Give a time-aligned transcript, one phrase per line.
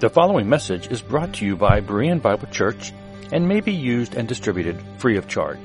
[0.00, 2.94] The following message is brought to you by Berean Bible Church
[3.32, 5.60] and may be used and distributed free of charge.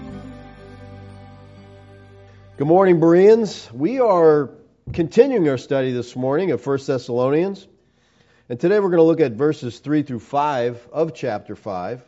[2.57, 3.69] Good morning, Bereans.
[3.71, 4.49] We are
[4.95, 7.69] continuing our study this morning of 1 Thessalonians.
[8.49, 12.03] And today we're going to look at verses 3 through 5 of chapter 5.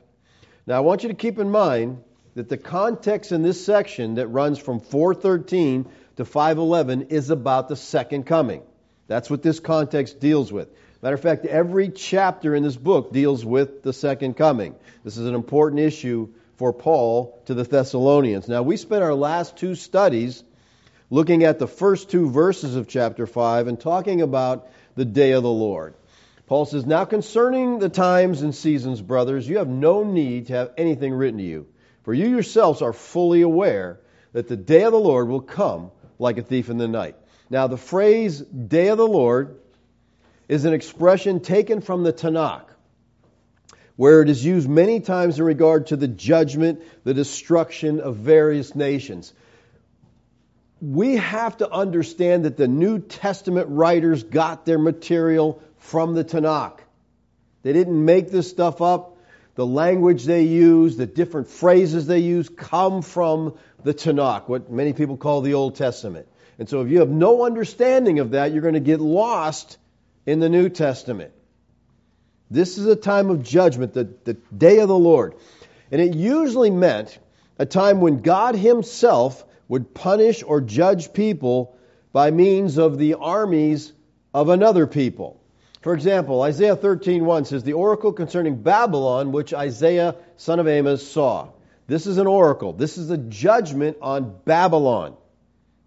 [0.66, 2.02] Now, I want you to keep in mind
[2.34, 7.76] that the context in this section that runs from 413 to 511 is about the
[7.76, 8.62] second coming.
[9.06, 10.68] That's what this context deals with.
[11.02, 14.74] Matter of fact, every chapter in this book deals with the second coming.
[15.04, 18.48] This is an important issue for Paul to the Thessalonians.
[18.48, 20.42] Now, we spent our last two studies
[21.10, 25.42] looking at the first two verses of chapter 5 and talking about the day of
[25.42, 25.94] the Lord.
[26.46, 30.72] Paul says, Now concerning the times and seasons, brothers, you have no need to have
[30.76, 31.66] anything written to you,
[32.02, 34.00] for you yourselves are fully aware
[34.32, 37.16] that the day of the Lord will come like a thief in the night.
[37.48, 39.58] Now, the phrase day of the Lord
[40.48, 42.66] is an expression taken from the Tanakh,
[43.96, 48.74] where it is used many times in regard to the judgment, the destruction of various
[48.74, 49.32] nations.
[50.82, 56.78] We have to understand that the New Testament writers got their material from the Tanakh.
[57.62, 59.18] They didn't make this stuff up.
[59.54, 64.94] The language they use, the different phrases they use come from the Tanakh, what many
[64.94, 66.26] people call the Old Testament.
[66.58, 69.76] And so if you have no understanding of that, you're going to get lost
[70.24, 71.32] in the New Testament.
[72.50, 75.34] This is a time of judgment, the, the day of the Lord.
[75.90, 77.18] And it usually meant
[77.58, 81.76] a time when God Himself would punish or judge people
[82.10, 83.92] by means of the armies
[84.32, 85.43] of another people.
[85.84, 91.48] For example, Isaiah 13:1 says, "The oracle concerning Babylon, which Isaiah son of Amos saw."
[91.86, 92.72] This is an oracle.
[92.72, 95.12] This is a judgment on Babylon.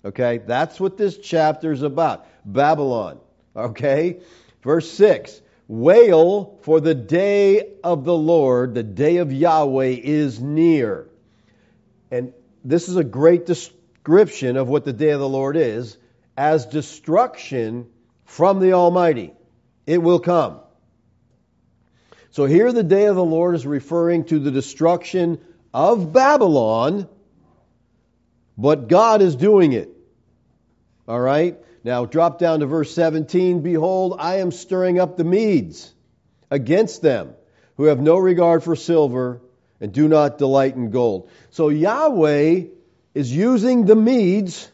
[0.06, 0.38] Okay?
[0.46, 2.28] That's what this chapter is about.
[2.46, 3.18] Babylon.
[3.56, 4.18] Okay?
[4.62, 5.42] Verse 6.
[5.68, 11.08] Wail, for the day of the Lord, the day of Yahweh is near.
[12.12, 12.34] And
[12.64, 15.98] this is a great description of what the day of the Lord is
[16.38, 17.88] as destruction
[18.26, 19.34] from the Almighty.
[19.88, 20.60] It will come.
[22.32, 25.40] So here the day of the Lord is referring to the destruction
[25.74, 27.08] of Babylon,
[28.58, 29.90] but God is doing it.
[31.08, 31.58] All right?
[31.84, 33.62] Now drop down to verse 17.
[33.62, 35.94] Behold, I am stirring up the Medes
[36.52, 37.34] against them
[37.78, 39.42] who have no regard for silver
[39.80, 41.30] and do not delight in gold.
[41.52, 42.64] So Yahweh
[43.14, 44.70] is using the Medes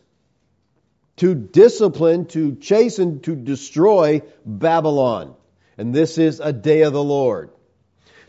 [1.18, 5.36] to discipline, to chasten, to destroy Babylon.
[5.78, 7.50] And this is a day of the Lord.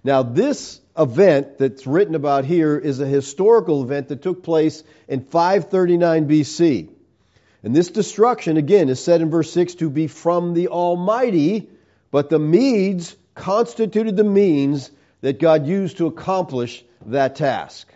[0.02, 5.24] Now, this event that's written about here is a historical event that took place in
[5.24, 6.88] 539 BC.
[7.62, 11.70] And this destruction, again, is said in verse 6 to be from the Almighty,
[12.10, 14.90] but the Medes constituted the means
[15.22, 17.88] that God used to accomplish that task.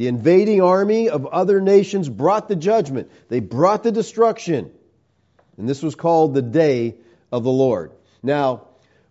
[0.00, 3.10] The invading army of other nations brought the judgment.
[3.28, 4.70] They brought the destruction.
[5.58, 6.94] And this was called the day
[7.30, 7.92] of the Lord.
[8.22, 8.62] Now,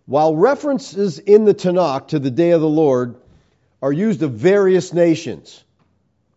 [0.06, 3.14] while references in the Tanakh to the day of the Lord
[3.80, 5.62] are used of various nations,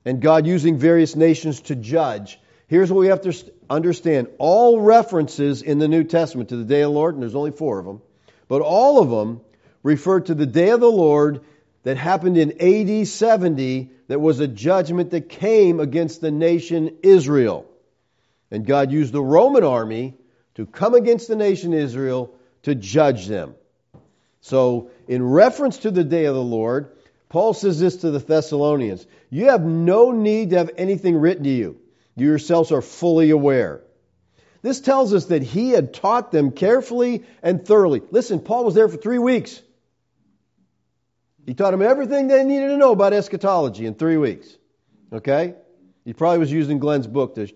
[0.06, 3.34] and God using various nations to judge, here's what we have to
[3.72, 4.28] understand.
[4.38, 7.50] All references in the New Testament to the day of the Lord, and there's only
[7.50, 8.04] four of them,
[8.48, 9.42] but all of them
[9.82, 11.44] refer to the day of the Lord
[11.82, 17.66] that happened in AD 70 that was a judgment that came against the nation Israel.
[18.52, 20.14] And God used the Roman army
[20.54, 22.32] to come against the nation Israel
[22.62, 23.56] to judge them.
[24.42, 26.96] So, in reference to the day of the Lord,
[27.28, 31.50] Paul says this to the Thessalonians You have no need to have anything written to
[31.50, 31.80] you.
[32.16, 33.82] You yourselves are fully aware.
[34.62, 38.04] This tells us that he had taught them carefully and thoroughly.
[38.12, 39.60] Listen, Paul was there for three weeks.
[41.46, 44.48] He taught them everything they needed to know about eschatology in three weeks.
[45.12, 45.56] Okay?
[46.06, 47.48] He probably was using Glenn's book to,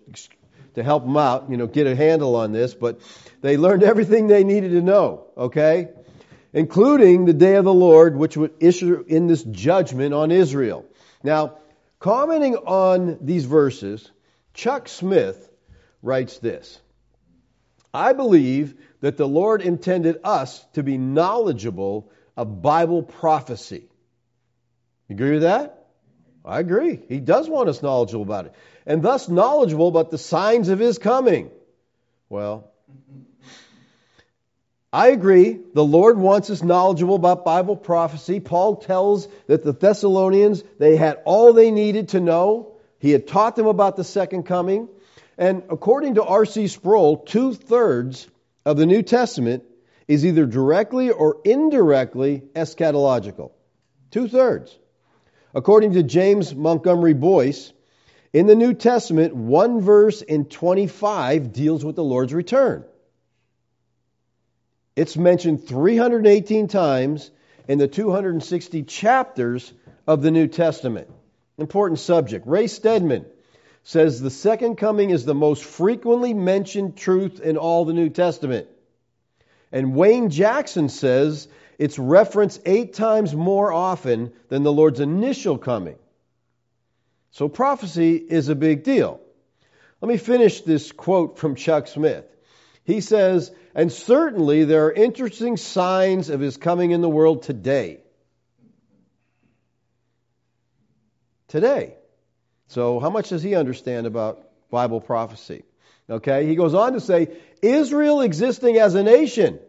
[0.75, 2.99] to help them out, you know, get a handle on this, but
[3.41, 5.27] they learned everything they needed to know.
[5.37, 5.89] Okay?
[6.53, 10.85] Including the day of the Lord, which would issue in this judgment on Israel.
[11.23, 11.57] Now,
[11.99, 14.11] commenting on these verses,
[14.53, 15.49] Chuck Smith
[16.01, 16.79] writes this
[17.93, 23.89] I believe that the Lord intended us to be knowledgeable of Bible prophecy.
[25.09, 25.87] You agree with that?
[26.45, 27.01] I agree.
[27.09, 28.53] He does want us knowledgeable about it.
[28.85, 31.49] And thus knowledgeable about the signs of his coming.
[32.29, 32.71] Well,
[34.93, 35.59] I agree.
[35.73, 38.39] The Lord wants us knowledgeable about Bible prophecy.
[38.39, 42.77] Paul tells that the Thessalonians, they had all they needed to know.
[42.99, 44.87] He had taught them about the second coming.
[45.37, 46.67] And according to R.C.
[46.67, 48.27] Sproul, two thirds
[48.65, 49.63] of the New Testament
[50.07, 53.51] is either directly or indirectly eschatological.
[54.11, 54.77] Two thirds.
[55.53, 57.73] According to James Montgomery Boice,
[58.33, 62.85] in the New Testament, one verse in 25 deals with the Lord's return.
[64.95, 67.31] It's mentioned 318 times
[67.67, 69.73] in the 260 chapters
[70.05, 71.09] of the New Testament.
[71.57, 72.47] Important subject.
[72.47, 73.25] Ray Stedman
[73.83, 78.67] says the second coming is the most frequently mentioned truth in all the New Testament.
[79.71, 81.47] And Wayne Jackson says
[81.77, 85.97] it's referenced eight times more often than the Lord's initial coming.
[87.31, 89.19] So prophecy is a big deal.
[90.01, 92.25] Let me finish this quote from Chuck Smith.
[92.83, 97.99] He says, and certainly there are interesting signs of his coming in the world today.
[101.47, 101.95] Today.
[102.69, 105.63] So, how much does he understand about Bible prophecy?
[106.09, 107.29] Okay, he goes on to say
[107.61, 109.59] Israel existing as a nation,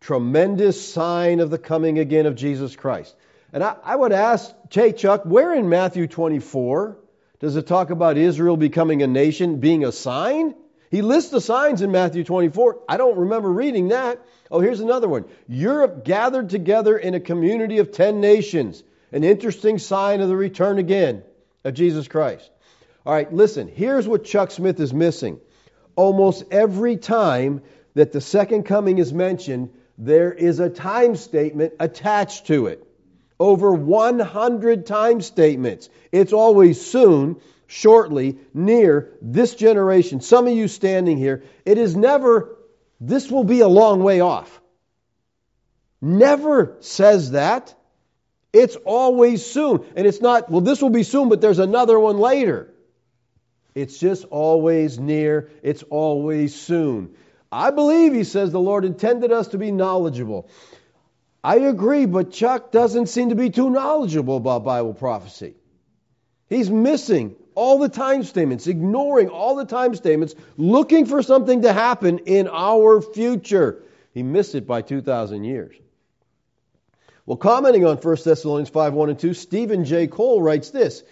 [0.00, 3.14] tremendous sign of the coming again of Jesus Christ.
[3.52, 6.98] And I, I would ask, Jay Chuck, where in Matthew 24
[7.40, 10.54] does it talk about Israel becoming a nation being a sign?
[10.90, 12.80] He lists the signs in Matthew 24.
[12.88, 14.20] I don't remember reading that.
[14.50, 18.82] Oh, here's another one Europe gathered together in a community of 10 nations.
[19.12, 21.22] An interesting sign of the return again
[21.64, 22.50] of Jesus Christ.
[23.04, 25.40] All right, listen, here's what Chuck Smith is missing.
[25.96, 27.62] Almost every time
[27.94, 32.86] that the second coming is mentioned, there is a time statement attached to it.
[33.40, 35.88] Over 100 time statements.
[36.12, 40.20] It's always soon shortly, near, this generation.
[40.20, 42.56] Some of you standing here, it is never,
[43.00, 44.60] this will be a long way off.
[46.00, 47.74] Never says that.
[48.52, 49.84] It's always soon.
[49.96, 52.72] And it's not, well, this will be soon, but there's another one later.
[53.76, 55.50] It's just always near.
[55.62, 57.14] It's always soon.
[57.52, 60.48] I believe, he says, the Lord intended us to be knowledgeable.
[61.44, 65.56] I agree, but Chuck doesn't seem to be too knowledgeable about Bible prophecy.
[66.48, 71.72] He's missing all the time statements, ignoring all the time statements, looking for something to
[71.74, 73.82] happen in our future.
[74.14, 75.76] He missed it by 2,000 years.
[77.26, 80.06] Well, commenting on 1 Thessalonians 5 1 and 2, Steven J.
[80.06, 81.02] Cole writes this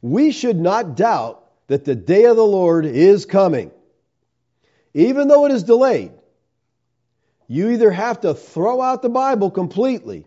[0.00, 3.70] We should not doubt that the day of the Lord is coming.
[4.94, 6.12] Even though it is delayed,
[7.46, 10.26] you either have to throw out the Bible completely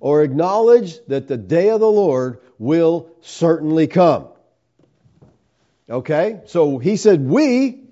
[0.00, 4.28] or acknowledge that the day of the Lord will certainly come.
[5.88, 6.40] Okay?
[6.46, 7.84] So he said, we,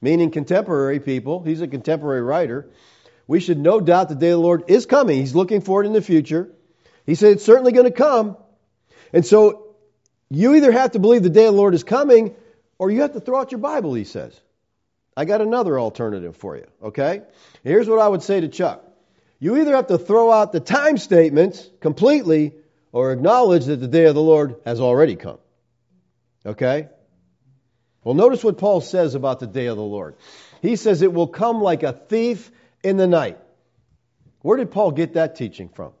[0.00, 2.70] meaning contemporary people, he's a contemporary writer,
[3.26, 5.18] we should no doubt the day of the Lord is coming.
[5.18, 6.50] He's looking for it in the future.
[7.06, 8.36] He said it's certainly going to come.
[9.12, 9.76] And so
[10.28, 12.34] you either have to believe the day of the Lord is coming
[12.84, 14.38] or you have to throw out your Bible, he says.
[15.16, 17.22] I got another alternative for you, okay?
[17.62, 18.84] Here's what I would say to Chuck.
[19.38, 22.52] You either have to throw out the time statements completely
[22.92, 25.38] or acknowledge that the day of the Lord has already come.
[26.44, 26.88] Okay?
[28.02, 30.16] Well, notice what Paul says about the day of the Lord.
[30.60, 32.50] He says it will come like a thief
[32.82, 33.38] in the night.
[34.42, 35.92] Where did Paul get that teaching from?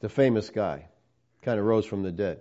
[0.00, 0.88] The famous guy,
[1.40, 2.40] kind of rose from the dead.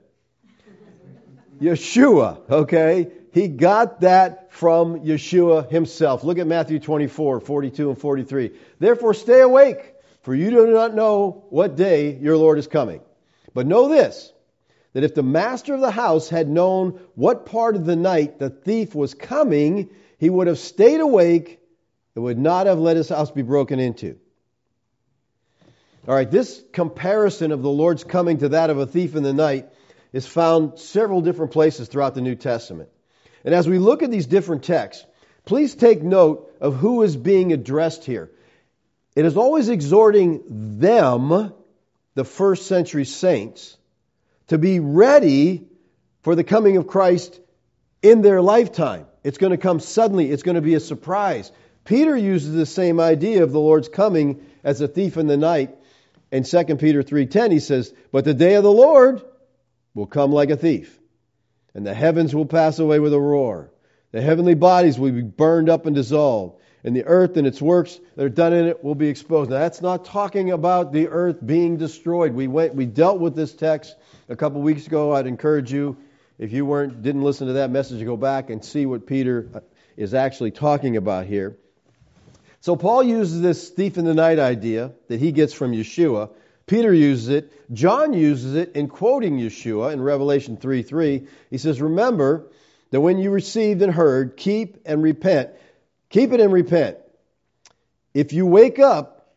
[1.59, 3.11] Yeshua, okay?
[3.31, 6.23] He got that from Yeshua himself.
[6.23, 8.51] Look at Matthew 24, 42 and 43.
[8.79, 13.01] Therefore, stay awake, for you do not know what day your Lord is coming.
[13.53, 14.31] But know this
[14.93, 18.49] that if the master of the house had known what part of the night the
[18.49, 21.59] thief was coming, he would have stayed awake
[22.15, 24.17] and would not have let his house be broken into.
[26.07, 29.33] All right, this comparison of the Lord's coming to that of a thief in the
[29.33, 29.67] night
[30.15, 32.87] is found several different places throughout the New Testament.
[33.43, 35.05] And as we look at these different texts,
[35.43, 38.31] please take note of who is being addressed here.
[39.13, 41.53] It is always exhorting them,
[42.13, 43.75] the first century saints,
[44.47, 45.67] to be ready
[46.21, 47.37] for the coming of Christ
[48.01, 49.07] in their lifetime.
[49.21, 51.51] It's going to come suddenly, it's going to be a surprise.
[51.83, 55.75] Peter uses the same idea of the Lord's coming as a thief in the night.
[56.31, 59.21] In 2 Peter 3:10 he says, "But the day of the Lord
[59.95, 60.99] will come like a thief,
[61.73, 63.71] and the heavens will pass away with a roar.
[64.11, 67.99] The heavenly bodies will be burned up and dissolved, and the earth and its works
[68.15, 71.37] that are done in it will be exposed." Now that's not talking about the earth
[71.43, 72.33] being destroyed.
[72.33, 73.95] We went we dealt with this text
[74.29, 75.13] a couple weeks ago.
[75.13, 75.97] I'd encourage you,
[76.37, 79.49] if you weren't didn't listen to that message, to go back and see what Peter
[79.53, 79.59] uh,
[79.97, 81.57] is actually talking about here.
[82.61, 86.31] So Paul uses this thief in the night idea that he gets from Yeshua.
[86.67, 87.73] Peter uses it.
[87.73, 91.27] John uses it in quoting Yeshua in Revelation 3 3.
[91.49, 92.47] He says, Remember
[92.91, 95.51] that when you received and heard, keep and repent.
[96.09, 96.97] Keep it and repent.
[98.13, 99.27] If you wake up,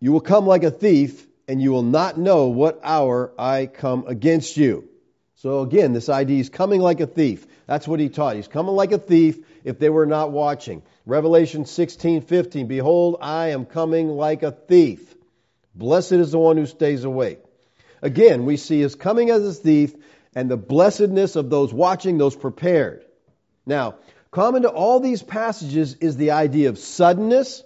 [0.00, 4.06] you will come like a thief, and you will not know what hour I come
[4.06, 4.88] against you.
[5.34, 7.46] So again, this idea is coming like a thief.
[7.66, 8.36] That's what he taught.
[8.36, 10.82] He's coming like a thief if they were not watching.
[11.06, 15.14] Revelation 16:15 Behold, I am coming like a thief.
[15.74, 17.40] Blessed is the one who stays awake.
[18.02, 19.94] Again, we see his coming as a thief
[20.34, 23.04] and the blessedness of those watching, those prepared.
[23.66, 23.96] Now,
[24.30, 27.62] common to all these passages is the idea of suddenness,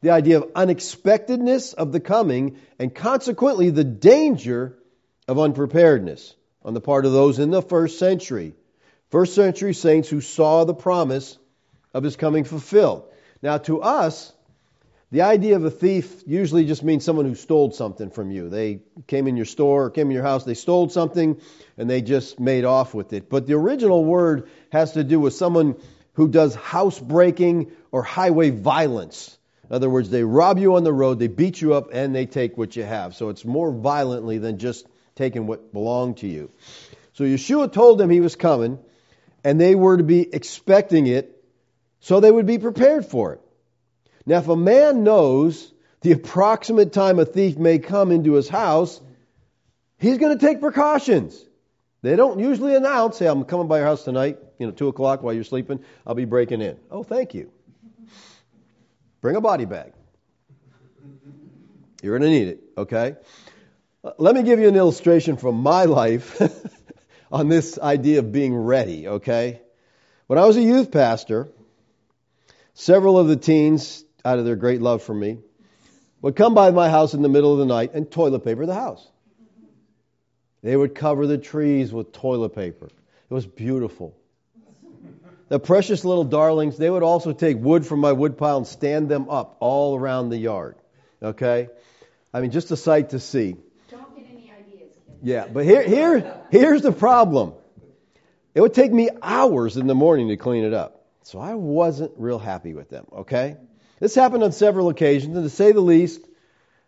[0.00, 4.78] the idea of unexpectedness of the coming, and consequently the danger
[5.28, 8.54] of unpreparedness on the part of those in the first century.
[9.10, 11.38] First century saints who saw the promise
[11.92, 13.04] of his coming fulfilled.
[13.42, 14.32] Now, to us,
[15.12, 18.48] the idea of a thief usually just means someone who stole something from you.
[18.48, 21.38] They came in your store or came in your house, they stole something,
[21.76, 23.28] and they just made off with it.
[23.28, 25.76] But the original word has to do with someone
[26.14, 29.36] who does housebreaking or highway violence.
[29.68, 32.24] In other words, they rob you on the road, they beat you up, and they
[32.24, 33.14] take what you have.
[33.14, 36.50] So it's more violently than just taking what belonged to you.
[37.12, 38.78] So Yeshua told them he was coming,
[39.44, 41.38] and they were to be expecting it
[42.00, 43.40] so they would be prepared for it.
[44.26, 49.00] Now, if a man knows the approximate time a thief may come into his house,
[49.98, 51.44] he's going to take precautions.
[52.02, 55.22] They don't usually announce, hey, I'm coming by your house tonight, you know, 2 o'clock
[55.22, 55.84] while you're sleeping.
[56.06, 56.76] I'll be breaking in.
[56.90, 57.50] Oh, thank you.
[59.20, 59.92] Bring a body bag.
[62.02, 63.16] You're going to need it, okay?
[64.18, 66.42] Let me give you an illustration from my life
[67.32, 69.60] on this idea of being ready, okay?
[70.26, 71.48] When I was a youth pastor,
[72.74, 75.38] Several of the teens, out of their great love for me,
[76.20, 78.74] would come by my house in the middle of the night and toilet paper the
[78.74, 79.06] house.
[80.62, 82.86] They would cover the trees with toilet paper.
[82.86, 84.16] It was beautiful.
[85.48, 89.28] The precious little darlings, they would also take wood from my woodpile and stand them
[89.28, 90.76] up all around the yard.
[91.22, 91.68] Okay?
[92.32, 93.56] I mean, just a sight to see.
[93.90, 94.92] Don't get any ideas.
[95.22, 97.54] Yeah, but here, here, here's the problem.
[98.54, 101.04] It would take me hours in the morning to clean it up.
[101.24, 103.56] So I wasn't real happy with them, okay?
[104.02, 106.26] This happened on several occasions, and to say the least,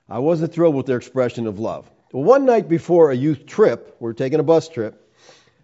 [0.08, 1.88] I wasn't thrilled with their expression of love.
[2.12, 5.00] Well, one night before a youth trip, we are taking a bus trip,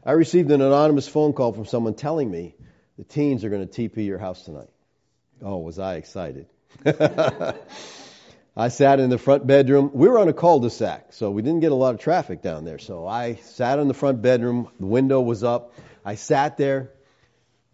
[0.06, 2.54] I received an anonymous phone call from someone telling me
[2.96, 4.70] the teens are going to TP your house tonight.
[5.42, 6.46] Oh, was I excited.
[8.56, 9.90] I sat in the front bedroom.
[9.92, 12.78] We were on a cul-de-sac, so we didn't get a lot of traffic down there.
[12.78, 14.68] So I sat in the front bedroom.
[14.78, 15.74] The window was up.
[16.04, 16.92] I sat there.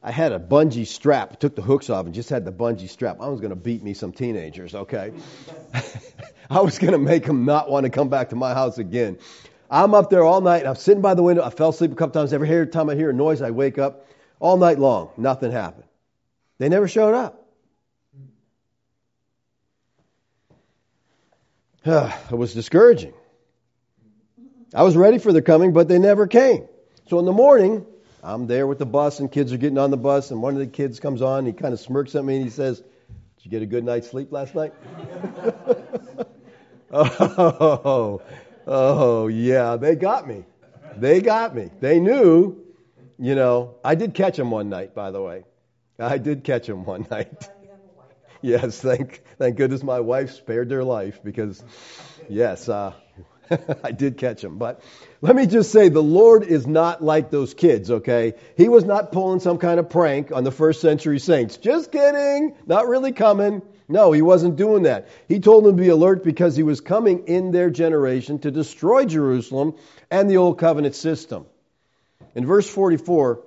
[0.03, 3.21] I had a bungee strap, took the hooks off, and just had the bungee strap.
[3.21, 5.13] I was going to beat me some teenagers, okay?
[6.51, 9.19] I was going to make them not want to come back to my house again.
[9.71, 10.65] I'm up there all night.
[10.65, 11.43] I'm sitting by the window.
[11.43, 12.33] I fell asleep a couple times.
[12.33, 14.07] Every time I hear a noise, I wake up.
[14.39, 15.89] All night long, nothing happened.
[16.59, 17.43] They never showed up.
[21.85, 23.15] it was discouraging.
[24.75, 26.67] I was ready for their coming, but they never came.
[27.09, 27.87] So in the morning,
[28.27, 30.59] I'm there with the bus, and kids are getting on the bus, and one of
[30.59, 33.45] the kids comes on, and he kind of smirks at me, and he says, Did
[33.45, 34.75] you get a good night's sleep last night?
[36.91, 38.21] oh,
[38.67, 40.45] oh, yeah, they got me.
[40.97, 41.71] They got me.
[41.79, 42.65] They knew,
[43.17, 43.77] you know.
[43.85, 45.45] I did catch them one night, by the way.
[45.97, 47.49] I did catch them one night.
[48.43, 51.63] Yes, thank thank goodness my wife spared their life because,
[52.29, 52.93] yes, uh,
[53.85, 54.59] I did catch him.
[54.59, 54.81] But
[55.21, 58.35] let me just say, the Lord is not like those kids, okay?
[58.57, 61.57] He was not pulling some kind of prank on the first century saints.
[61.57, 62.55] Just kidding.
[62.67, 63.63] Not really coming.
[63.89, 65.09] No, he wasn't doing that.
[65.29, 69.05] He told them to be alert because he was coming in their generation to destroy
[69.05, 69.75] Jerusalem
[70.11, 71.47] and the old covenant system.
[72.35, 73.43] In verse 44,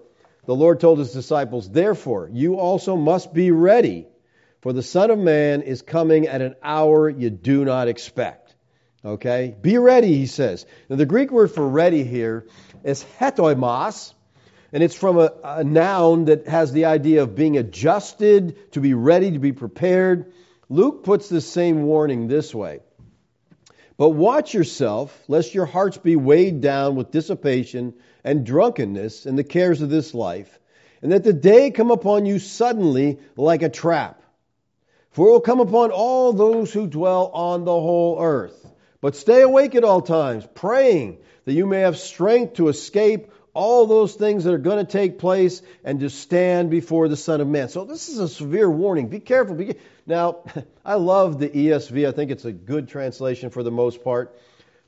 [0.46, 4.08] the Lord told his disciples, Therefore, you also must be ready,
[4.62, 8.49] for the Son of Man is coming at an hour you do not expect.
[9.04, 9.56] Okay?
[9.62, 10.66] Be ready, he says.
[10.90, 12.48] Now, the Greek word for ready here
[12.84, 14.14] is hetoimos,
[14.74, 18.94] and it's from a, a, noun that has the idea of being adjusted, to be
[18.94, 20.34] ready, to be prepared.
[20.68, 22.82] Luke puts the same warning this way
[23.98, 29.44] But watch yourself, lest your hearts be weighed down with dissipation and drunkenness and the
[29.46, 30.60] cares of this life,
[31.02, 34.22] and that the day come upon you suddenly like a trap.
[35.12, 38.59] For it will come upon all those who dwell on the whole earth.
[39.02, 43.88] But stay awake at all times, praying that you may have strength to escape all
[43.88, 47.48] those things that are going to take place and to stand before the Son of
[47.48, 47.70] Man.
[47.70, 49.08] So this is a severe warning.
[49.08, 49.58] Be careful.
[50.06, 50.44] Now,
[50.86, 52.08] I love the ESV.
[52.08, 54.38] I think it's a good translation for the most part.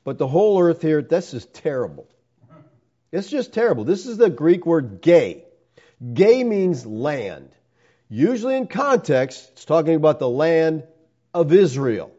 [0.03, 2.07] But the whole earth here, this is terrible.
[3.11, 3.83] It's just terrible.
[3.83, 5.43] This is the Greek word gay.
[6.13, 7.49] Gay means land.
[8.09, 10.83] Usually in context, it's talking about the land
[11.33, 12.11] of Israel.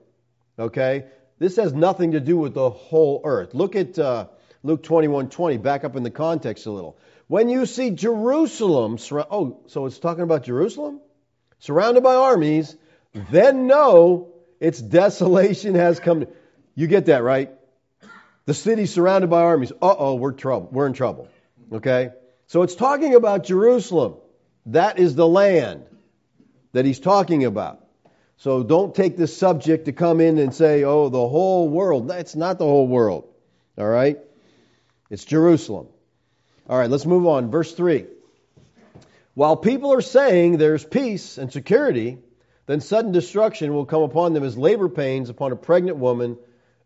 [0.58, 1.06] Okay?
[1.42, 3.52] This has nothing to do with the whole earth.
[3.52, 4.26] Look at uh,
[4.62, 6.96] Luke 21 20, back up in the context a little.
[7.26, 11.00] When you see Jerusalem, oh, so it's talking about Jerusalem?
[11.58, 12.76] Surrounded by armies,
[13.32, 14.28] then know
[14.60, 16.28] its desolation has come.
[16.76, 17.50] You get that, right?
[18.46, 19.72] The city surrounded by armies.
[19.72, 20.68] Uh oh, we're trouble.
[20.70, 21.28] We're in trouble.
[21.72, 22.10] Okay?
[22.46, 24.14] So it's talking about Jerusalem.
[24.66, 25.86] That is the land
[26.72, 27.81] that he's talking about.
[28.38, 32.10] So don't take this subject to come in and say, oh, the whole world.
[32.10, 33.28] It's not the whole world.
[33.78, 34.18] All right?
[35.10, 35.88] It's Jerusalem.
[36.68, 37.50] All right, let's move on.
[37.50, 38.06] Verse 3.
[39.34, 42.18] While people are saying there's peace and security,
[42.66, 46.36] then sudden destruction will come upon them as labor pains upon a pregnant woman,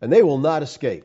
[0.01, 1.05] and they will not escape.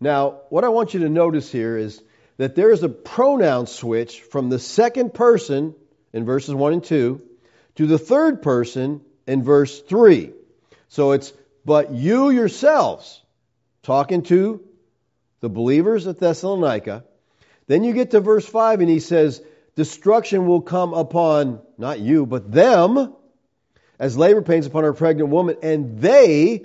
[0.00, 2.02] Now, what I want you to notice here is
[2.36, 5.74] that there is a pronoun switch from the second person
[6.12, 7.22] in verses 1 and 2
[7.76, 10.32] to the third person in verse 3.
[10.88, 11.32] So it's,
[11.64, 13.22] but you yourselves,
[13.82, 14.64] talking to
[15.40, 17.04] the believers at Thessalonica.
[17.66, 19.42] Then you get to verse 5 and he says,
[19.74, 23.14] Destruction will come upon, not you, but them,
[23.98, 26.64] as labor pains upon a pregnant woman, and they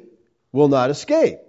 [0.51, 1.39] will not escape.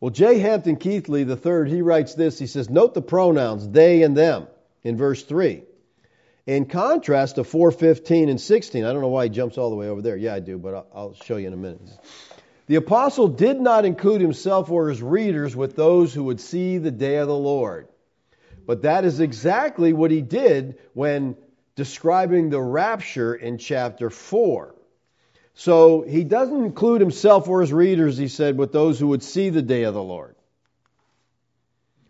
[0.00, 0.38] Well, J.
[0.38, 2.38] Hampton Keathley III, he writes this.
[2.38, 4.46] He says, Note the pronouns they and them
[4.84, 5.64] in verse 3.
[6.48, 9.86] In contrast to 415 and 16, I don't know why he jumps all the way
[9.86, 10.16] over there.
[10.16, 11.82] Yeah, I do, but I'll show you in a minute.
[12.68, 16.90] The apostle did not include himself or his readers with those who would see the
[16.90, 17.88] day of the Lord.
[18.66, 21.36] But that is exactly what he did when
[21.76, 24.74] describing the rapture in chapter 4.
[25.52, 29.50] So he doesn't include himself or his readers, he said, with those who would see
[29.50, 30.34] the day of the Lord.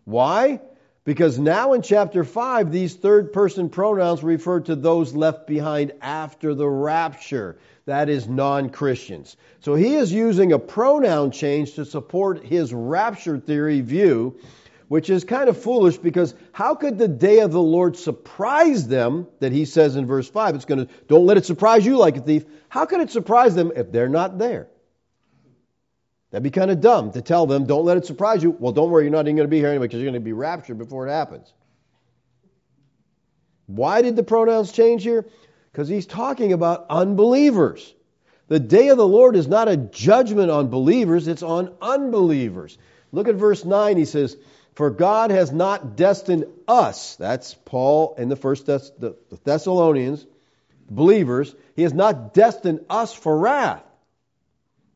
[0.05, 0.61] Why?
[1.09, 6.53] Because now in chapter 5, these third person pronouns refer to those left behind after
[6.53, 7.57] the rapture.
[7.87, 9.35] That is non Christians.
[9.59, 14.39] So he is using a pronoun change to support his rapture theory view
[14.87, 19.27] which is kind of foolish because how could the day of the Lord surprise them
[19.39, 20.53] that he says in verse 5?
[20.53, 22.45] It's going to, don't let it surprise you like a thief.
[22.69, 24.67] How could it surprise them if they're not there?
[26.31, 28.51] That'd be kind of dumb to tell them, don't let it surprise you.
[28.51, 30.25] Well, don't worry, you're not even going to be here anyway because you're going to
[30.25, 31.51] be raptured before it happens.
[33.65, 35.25] Why did the pronouns change here?
[35.71, 37.93] Because he's talking about unbelievers.
[38.47, 42.77] The day of the Lord is not a judgment on believers, it's on unbelievers.
[43.11, 43.97] Look at verse 9.
[43.97, 44.35] He says,
[44.79, 50.25] for God has not destined us, that's Paul and the first Thess- the Thessalonians,
[50.89, 53.83] believers, he has not destined us for wrath,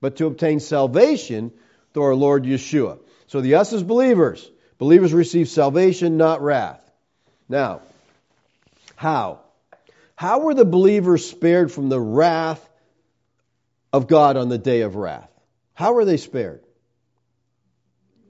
[0.03, 1.49] but to obtain salvation
[1.93, 2.99] through our Lord Yeshua.
[3.27, 4.51] So the us is believers.
[4.77, 6.81] Believers receive salvation, not wrath.
[7.47, 7.79] Now,
[8.97, 9.39] how?
[10.17, 12.59] How were the believers spared from the wrath
[13.93, 15.31] of God on the day of wrath?
[15.73, 16.65] How were they spared?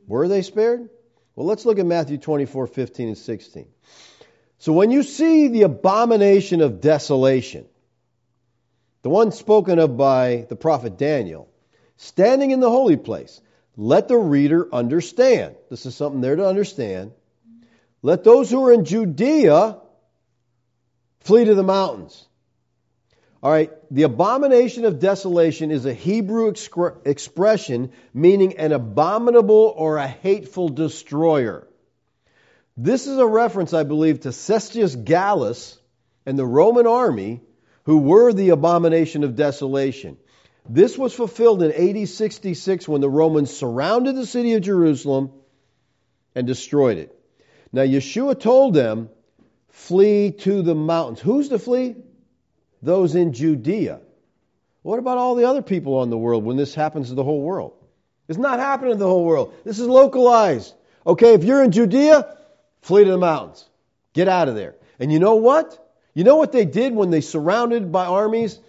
[0.05, 0.91] Were they spared?
[1.35, 3.65] Well, let's look at Matthew 24, 15 and 16.
[4.59, 7.65] So when you see the abomination of desolation,
[9.01, 11.49] the one spoken of by the prophet Daniel,
[12.03, 13.41] standing in the holy place,
[13.75, 15.55] let the reader understand.
[15.69, 17.11] This is something there to understand.
[18.01, 19.77] Let those who are in Judea
[21.21, 22.27] flee to the mountains.
[23.41, 29.97] All right, the abomination of desolation is a Hebrew excre- expression meaning an abominable or
[29.97, 31.67] a hateful destroyer.
[32.77, 35.77] This is a reference, I believe, to Cestius Gallus
[36.25, 37.41] and the Roman army
[37.83, 40.17] who were the abomination of desolation.
[40.67, 45.31] This was fulfilled in AD 66 when the Romans surrounded the city of Jerusalem
[46.35, 47.17] and destroyed it.
[47.71, 49.09] Now, Yeshua told them,
[49.69, 51.19] flee to the mountains.
[51.19, 51.95] Who's to flee?
[52.83, 54.01] those in Judea.
[54.83, 57.41] What about all the other people on the world when this happens to the whole
[57.41, 57.73] world?
[58.27, 59.53] It's not happening to the whole world.
[59.63, 60.73] This is localized.
[61.07, 62.37] Okay, if you're in Judea,
[62.81, 63.67] flee to the mountains.
[64.11, 64.75] Get out of there.
[64.99, 65.79] And you know what?
[66.13, 68.59] You know what they did when they surrounded by armies?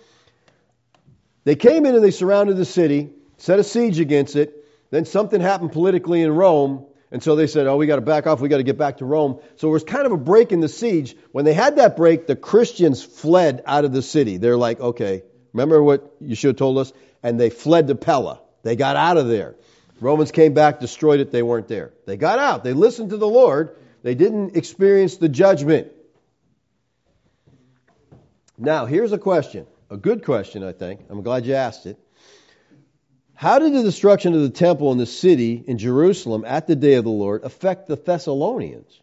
[1.45, 4.65] They came in and they surrounded the city, set a siege against it.
[4.91, 8.27] Then something happened politically in Rome, and so they said, oh, we got to back
[8.27, 8.41] off.
[8.41, 9.41] We got to get back to Rome.
[9.57, 11.17] So it was kind of a break in the siege.
[11.33, 14.37] When they had that break, the Christians fled out of the city.
[14.37, 16.93] They're like, okay, remember what Yeshua told us?
[17.23, 18.41] And they fled to Pella.
[18.63, 19.55] They got out of there.
[20.01, 21.93] Romans came back, destroyed it, they weren't there.
[22.07, 25.93] They got out, they listened to the Lord, they didn't experience the judgment.
[28.59, 31.01] Now, here's a question, a good question, I think.
[31.09, 31.97] I'm glad you asked it.
[33.35, 36.95] How did the destruction of the temple and the city in Jerusalem at the day
[36.95, 39.01] of the Lord affect the Thessalonians?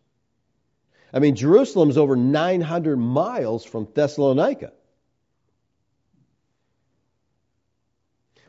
[1.14, 4.74] I mean, Jerusalem's over 900 miles from Thessalonica.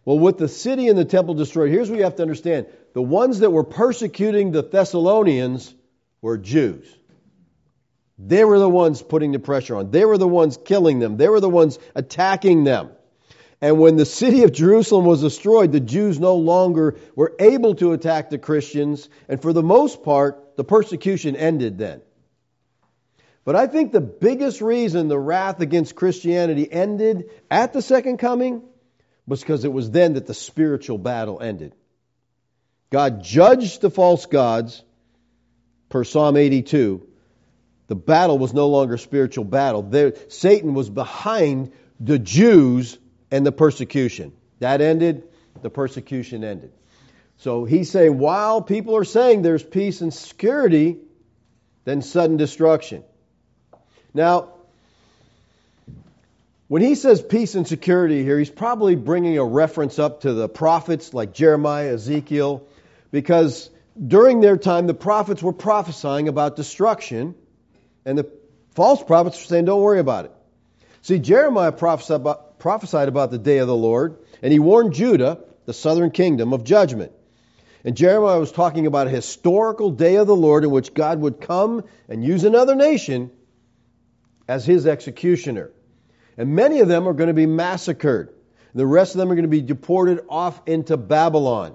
[0.05, 2.67] Well, with the city and the temple destroyed, here's what you have to understand.
[2.93, 5.73] The ones that were persecuting the Thessalonians
[6.21, 6.93] were Jews.
[8.19, 9.91] They were the ones putting the pressure on.
[9.91, 11.17] They were the ones killing them.
[11.17, 12.91] They were the ones attacking them.
[13.61, 17.93] And when the city of Jerusalem was destroyed, the Jews no longer were able to
[17.93, 19.09] attack the Christians.
[19.29, 22.03] And for the most part, the persecution ended then.
[23.45, 28.63] But I think the biggest reason the wrath against Christianity ended at the second coming
[29.27, 31.75] was because it was then that the spiritual battle ended.
[32.91, 34.83] God judged the false gods
[35.89, 37.07] per Psalm 82.
[37.89, 39.83] The battle was no longer spiritual battle.
[39.83, 42.99] There, Satan was behind the Jews
[43.31, 44.33] and the persecution.
[44.61, 45.25] That ended,
[45.63, 46.73] the persecution ended.
[47.39, 50.99] So he's saying while people are saying there's peace and security,
[51.85, 53.03] then sudden destruction.
[54.15, 54.51] Now,
[56.69, 60.49] when he says peace and security here, he's probably bringing a reference up to the
[60.49, 62.67] prophets like Jeremiah, Ezekiel,
[63.11, 63.69] because
[64.07, 67.35] during their time the prophets were prophesying about destruction,
[68.05, 68.31] and the
[68.75, 70.33] false prophets were saying, Don't worry about it.
[71.03, 76.11] See, Jeremiah prophesied about, the day of the Lord, and he warned Judah, the southern
[76.11, 77.13] kingdom, of judgment.
[77.85, 81.41] And Jeremiah was talking about a historical day of the Lord in which God would
[81.41, 83.33] come and use another nation
[84.47, 85.73] as his executioner.
[86.39, 88.33] And many of them are going to be massacred.
[88.75, 91.75] The rest of them are going to be deported off into Babylon.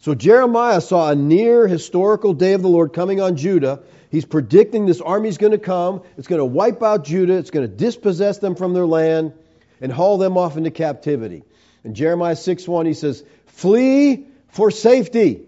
[0.00, 3.80] So Jeremiah saw a near historical day of the Lord coming on Judah.
[4.10, 6.02] He's predicting this army is going to come.
[6.16, 7.34] It's going to wipe out Judah.
[7.34, 9.32] It's going to dispossess them from their land
[9.80, 11.42] and haul them off into captivity.
[11.84, 15.46] In Jeremiah 6 1, he says, "Flee for safety."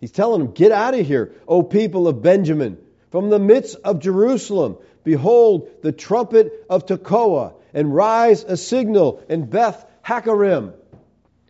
[0.00, 2.78] He's telling them, "Get out of here, O people of Benjamin,
[3.10, 4.76] from the midst of Jerusalem.
[5.04, 10.72] Behold, the trumpet of Tekoa and rise a signal in Beth Haccherem.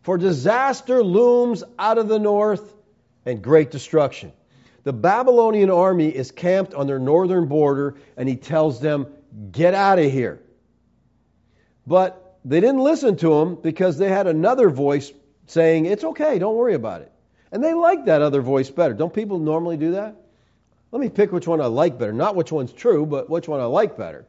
[0.06, 2.72] For disaster looms out of the north
[3.24, 4.32] and great destruction.
[4.84, 9.08] The Babylonian army is camped on their northern border, and he tells them,
[9.50, 10.40] Get out of here.
[11.88, 15.12] But they didn't listen to him because they had another voice
[15.46, 17.10] saying, It's okay, don't worry about it.
[17.50, 18.94] And they like that other voice better.
[18.94, 20.14] Don't people normally do that?
[20.92, 22.12] Let me pick which one I like better.
[22.12, 24.24] Not which one's true, but which one I like better.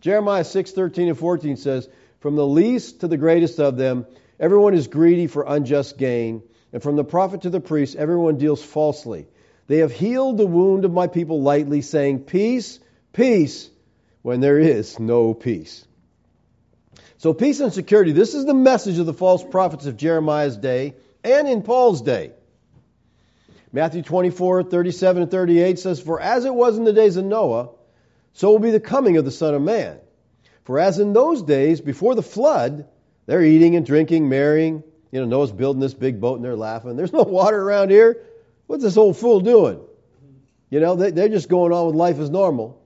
[0.00, 1.86] Jeremiah 6, 13 and 14 says,
[2.20, 4.06] From the least to the greatest of them,
[4.38, 8.62] everyone is greedy for unjust gain, and from the prophet to the priest, everyone deals
[8.62, 9.26] falsely.
[9.66, 12.78] They have healed the wound of my people lightly, saying, Peace,
[13.12, 13.70] peace,
[14.22, 15.86] when there is no peace.
[17.18, 20.94] So, peace and security, this is the message of the false prophets of Jeremiah's day
[21.24, 22.32] and in Paul's day.
[23.72, 27.70] Matthew 24, 37 and 38 says, For as it was in the days of Noah,
[28.32, 29.98] so will be the coming of the Son of Man.
[30.64, 32.86] For as in those days, before the flood,
[33.28, 34.82] they're eating and drinking, marrying.
[35.12, 36.96] You know, Noah's building this big boat and they're laughing.
[36.96, 38.24] There's no water around here.
[38.66, 39.80] What's this old fool doing?
[40.70, 42.82] You know, they, they're just going on with life as normal.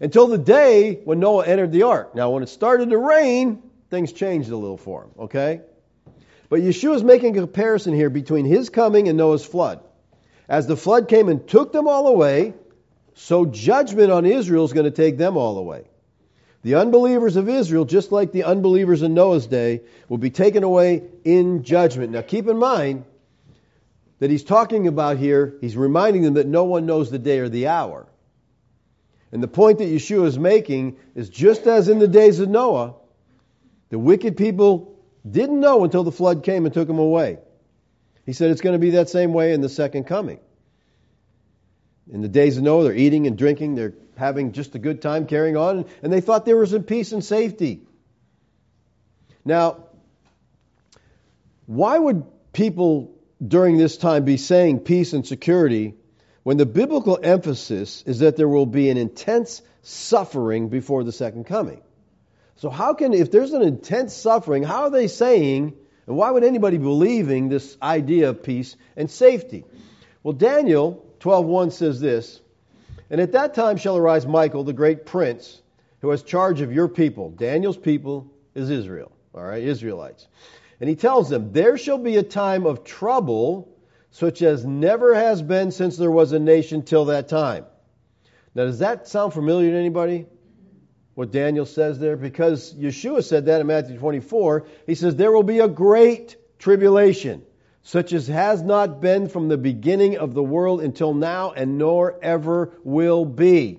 [0.00, 2.14] Until the day when Noah entered the ark.
[2.14, 5.62] Now, when it started to rain, things changed a little for him, okay?
[6.50, 9.80] But Yeshua is making a comparison here between his coming and Noah's flood.
[10.46, 12.52] As the flood came and took them all away,
[13.14, 15.84] so judgment on Israel is going to take them all away.
[16.62, 21.02] The unbelievers of Israel, just like the unbelievers in Noah's day, will be taken away
[21.24, 22.12] in judgment.
[22.12, 23.04] Now keep in mind
[24.20, 27.48] that he's talking about here, he's reminding them that no one knows the day or
[27.48, 28.06] the hour.
[29.32, 32.94] And the point that Yeshua is making is just as in the days of Noah,
[33.88, 37.38] the wicked people didn't know until the flood came and took them away.
[38.24, 40.38] He said it's going to be that same way in the second coming.
[42.12, 45.26] In the days of Noah, they're eating and drinking, they're having just a good time
[45.26, 47.82] carrying on, and they thought there was in peace and safety.
[49.44, 49.86] Now,
[51.66, 55.94] why would people during this time be saying peace and security
[56.42, 61.44] when the biblical emphasis is that there will be an intense suffering before the second
[61.44, 61.80] coming?
[62.56, 65.74] So, how can, if there's an intense suffering, how are they saying,
[66.06, 69.64] and why would anybody believing this idea of peace and safety?
[70.22, 72.40] Well, Daniel 12.1 says this,
[73.12, 75.60] And at that time shall arise Michael, the great prince,
[76.00, 77.30] who has charge of your people.
[77.30, 80.26] Daniel's people is Israel, all right, Israelites.
[80.80, 83.68] And he tells them, There shall be a time of trouble
[84.10, 87.66] such as never has been since there was a nation till that time.
[88.54, 90.26] Now, does that sound familiar to anybody?
[91.14, 92.16] What Daniel says there?
[92.16, 94.66] Because Yeshua said that in Matthew 24.
[94.86, 97.42] He says, There will be a great tribulation,
[97.82, 102.18] such as has not been from the beginning of the world until now, and nor
[102.22, 103.78] ever will be.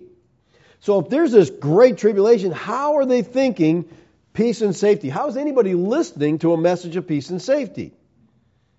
[0.81, 3.85] So, if there's this great tribulation, how are they thinking
[4.33, 5.07] peace and safety?
[5.07, 7.93] How is anybody listening to a message of peace and safety?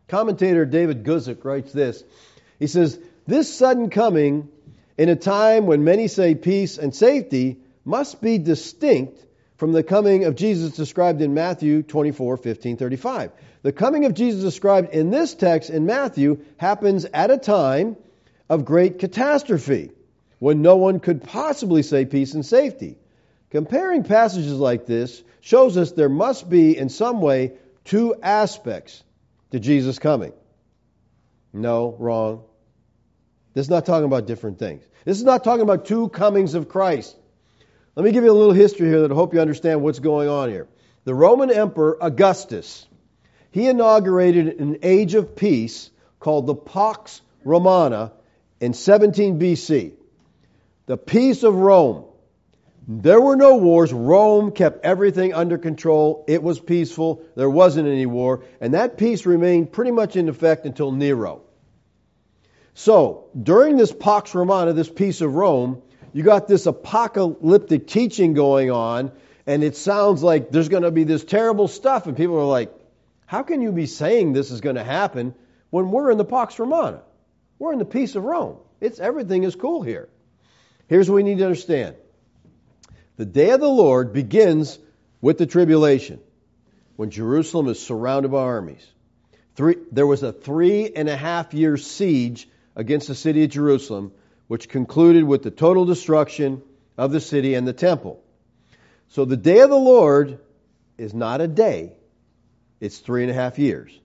[0.09, 2.05] Commentator David Guzik writes this.
[2.59, 4.51] He says, This sudden coming
[4.99, 9.25] in a time when many say peace and safety must be distinct
[9.57, 13.31] from the coming of Jesus described in Matthew 24, 15, 35.
[13.63, 17.97] The coming of Jesus described in this text in Matthew happens at a time
[18.49, 19.91] of great catastrophe
[20.39, 22.99] when no one could possibly say peace and safety.
[23.51, 27.53] Comparing passages like this shows us there must be, in some way,
[27.85, 29.03] two aspects
[29.53, 30.33] to Jesus coming.
[31.53, 32.43] No, wrong.
[33.55, 34.83] This is not talking about different things.
[35.05, 37.17] This is not talking about two comings of Christ.
[37.97, 40.29] Let me give you a little history here that I hope you understand what's going
[40.29, 40.67] on here.
[41.05, 42.87] The Roman Emperor Augustus,
[43.53, 48.13] he inaugurated an age of peace called the Pax Romana
[48.61, 49.93] in 17 BC.
[50.87, 52.07] The peace of Rome.
[52.89, 53.93] There were no wars.
[53.93, 56.25] Rome kept everything under control.
[56.27, 57.23] It was peaceful.
[57.37, 58.45] There wasn't any war.
[58.61, 61.43] And that peace remained pretty much in effect until Nero.
[62.75, 65.81] So, during this Pax Romana, this peace of Rome,
[66.15, 69.11] you got this apocalyptic teaching going on,
[69.47, 72.07] and it sounds like there's going to be this terrible stuff.
[72.07, 72.73] And people are like,
[73.27, 75.35] how can you be saying this is going to happen
[75.71, 77.03] when we're in the Pax Romana?
[77.59, 78.59] We're in the peace of Rome.
[78.81, 80.09] It's everything is cool here.
[80.87, 81.97] Here's what we need to understand.
[83.17, 84.79] The day of the Lord begins
[85.21, 86.21] with the tribulation,
[86.95, 88.87] when Jerusalem is surrounded by armies.
[89.57, 94.13] Three, there was a three and a half year siege against the city of Jerusalem
[94.49, 96.63] which concluded with the total destruction
[96.97, 98.23] of the city and the temple.
[99.09, 100.39] So the day of the Lord
[100.99, 101.93] is not a day,
[102.81, 103.99] it's three and a half years.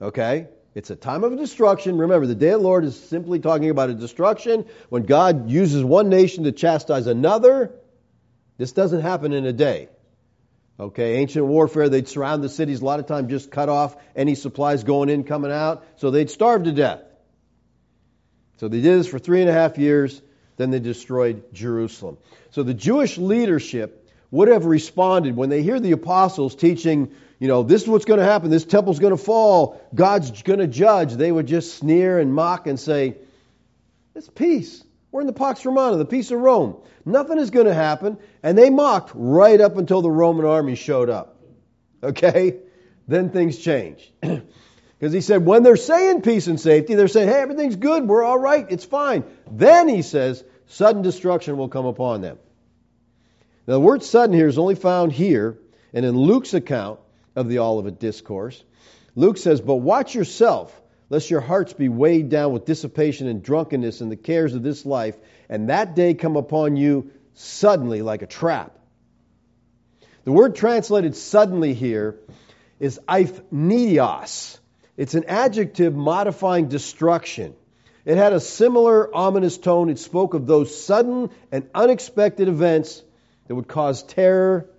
[0.00, 0.48] Okay?
[0.74, 1.96] It's a time of destruction.
[1.96, 5.82] Remember, the day of the Lord is simply talking about a destruction when God uses
[5.82, 7.72] one nation to chastise another.
[8.58, 9.88] This doesn't happen in a day.
[10.78, 14.34] Okay, ancient warfare, they'd surround the cities, a lot of times just cut off any
[14.34, 17.00] supplies going in, coming out, so they'd starve to death.
[18.58, 20.22] So they did this for three and a half years,
[20.56, 22.18] then they destroyed Jerusalem.
[22.50, 27.62] So the Jewish leadership would have responded when they hear the apostles teaching, you know,
[27.62, 31.14] this is what's going to happen, this temple's going to fall, God's going to judge.
[31.14, 33.16] They would just sneer and mock and say,
[34.14, 34.82] it's peace.
[35.12, 36.76] We're in the Pax Romana, the peace of Rome.
[37.04, 38.18] Nothing is going to happen.
[38.42, 41.36] And they mocked right up until the Roman army showed up.
[42.02, 42.56] Okay?
[43.06, 44.10] Then things changed.
[44.98, 48.24] Because he said, when they're saying peace and safety, they're saying, hey, everything's good, we're
[48.24, 49.24] all right, it's fine.
[49.50, 52.38] Then he says, sudden destruction will come upon them.
[53.66, 55.58] Now, the word sudden here is only found here
[55.92, 57.00] and in Luke's account
[57.34, 58.62] of the Olivet Discourse.
[59.14, 60.80] Luke says, But watch yourself,
[61.10, 64.86] lest your hearts be weighed down with dissipation and drunkenness and the cares of this
[64.86, 65.16] life,
[65.48, 68.78] and that day come upon you suddenly like a trap.
[70.24, 72.18] The word translated suddenly here
[72.80, 74.58] is eipneios,
[74.96, 77.54] it's an adjective modifying destruction.
[78.04, 79.90] It had a similar ominous tone.
[79.90, 83.02] It spoke of those sudden and unexpected events
[83.46, 84.70] that would cause terror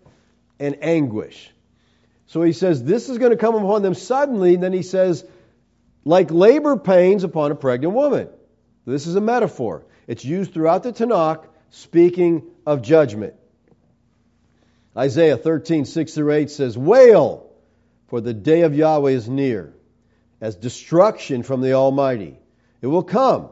[0.60, 1.52] and anguish.
[2.28, 4.56] So he says, This is going to come upon them suddenly.
[4.56, 5.26] And then he says,
[6.04, 8.30] like labor pains upon a pregnant woman.
[8.86, 9.84] This is a metaphor.
[10.08, 13.34] It's used throughout the Tanakh, speaking of judgment.
[14.96, 17.52] Isaiah 13, 6 through 8 says, Wail,
[18.08, 19.74] for the day of Yahweh is near
[20.42, 22.38] as destruction from the Almighty.
[22.82, 23.50] It will come.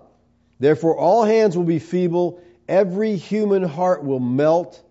[0.60, 4.82] Therefore, all hands will be feeble, every human heart will melt.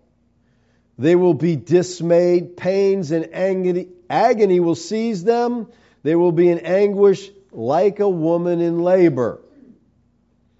[0.97, 5.67] They will be dismayed, pains and agony, agony will seize them.
[6.03, 9.41] They will be in anguish like a woman in labor.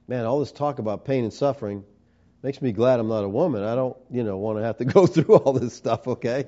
[0.07, 1.83] Man, all this talk about pain and suffering
[2.41, 3.63] makes me glad I'm not a woman.
[3.63, 6.45] I don't, you know, want to have to go through all this stuff, okay?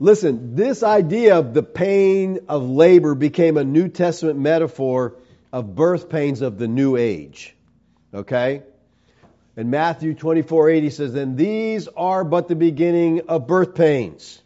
[0.00, 5.16] Listen, this idea of the pain of labor became a New Testament metaphor
[5.52, 7.54] of birth pains of the new age.
[8.12, 8.62] Okay?
[9.56, 14.42] In Matthew 24 8, he says, Then these are but the beginning of birth pains.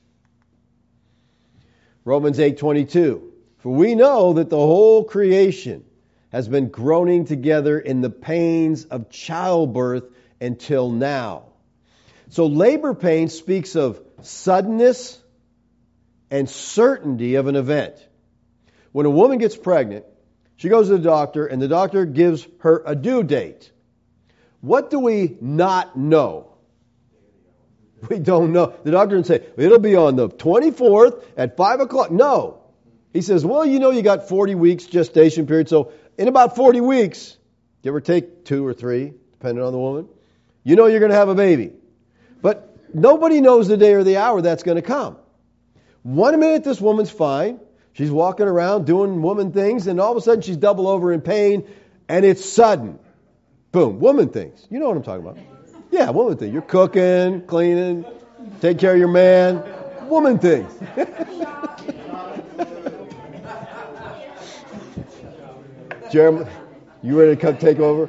[2.05, 3.33] Romans 8 22.
[3.59, 5.85] For we know that the whole creation
[6.31, 10.05] has been groaning together in the pains of childbirth
[10.41, 11.45] until now.
[12.31, 15.19] So labor pain speaks of suddenness,
[16.31, 17.95] and certainty of an event.
[18.93, 20.05] When a woman gets pregnant,
[20.57, 23.71] she goes to the doctor, and the doctor gives her a due date.
[24.61, 26.45] What do we not know?
[28.09, 28.75] We don't know.
[28.85, 32.11] The doctor didn't say, it'll be on the 24th at 5 o'clock.
[32.11, 32.63] No.
[33.13, 36.81] He says, well, you know, you got 40 weeks gestation period, so in about 40
[36.81, 37.37] weeks,
[37.83, 40.09] give or take two or three, depending on the woman,
[40.63, 41.73] you know you're going to have a baby.
[42.43, 45.17] But nobody knows the day or the hour that's going to come.
[46.03, 47.61] One minute this woman's fine.
[47.93, 51.21] She's walking around doing woman things, and all of a sudden she's double over in
[51.21, 51.67] pain,
[52.09, 52.99] and it's sudden.
[53.73, 54.67] Boom, woman things.
[54.71, 55.39] You know what I'm talking about.
[55.91, 56.53] Yeah, woman things.
[56.53, 58.05] You're cooking, cleaning,
[58.61, 59.65] take care of your man.
[60.09, 60.73] Woman things.
[66.11, 66.47] Jeremy,
[67.03, 68.09] you ready to come take over?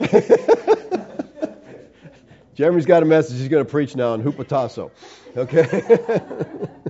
[2.54, 4.90] Jeremy's got a message he's going to preach now on Hupotasso.
[5.36, 6.68] Okay?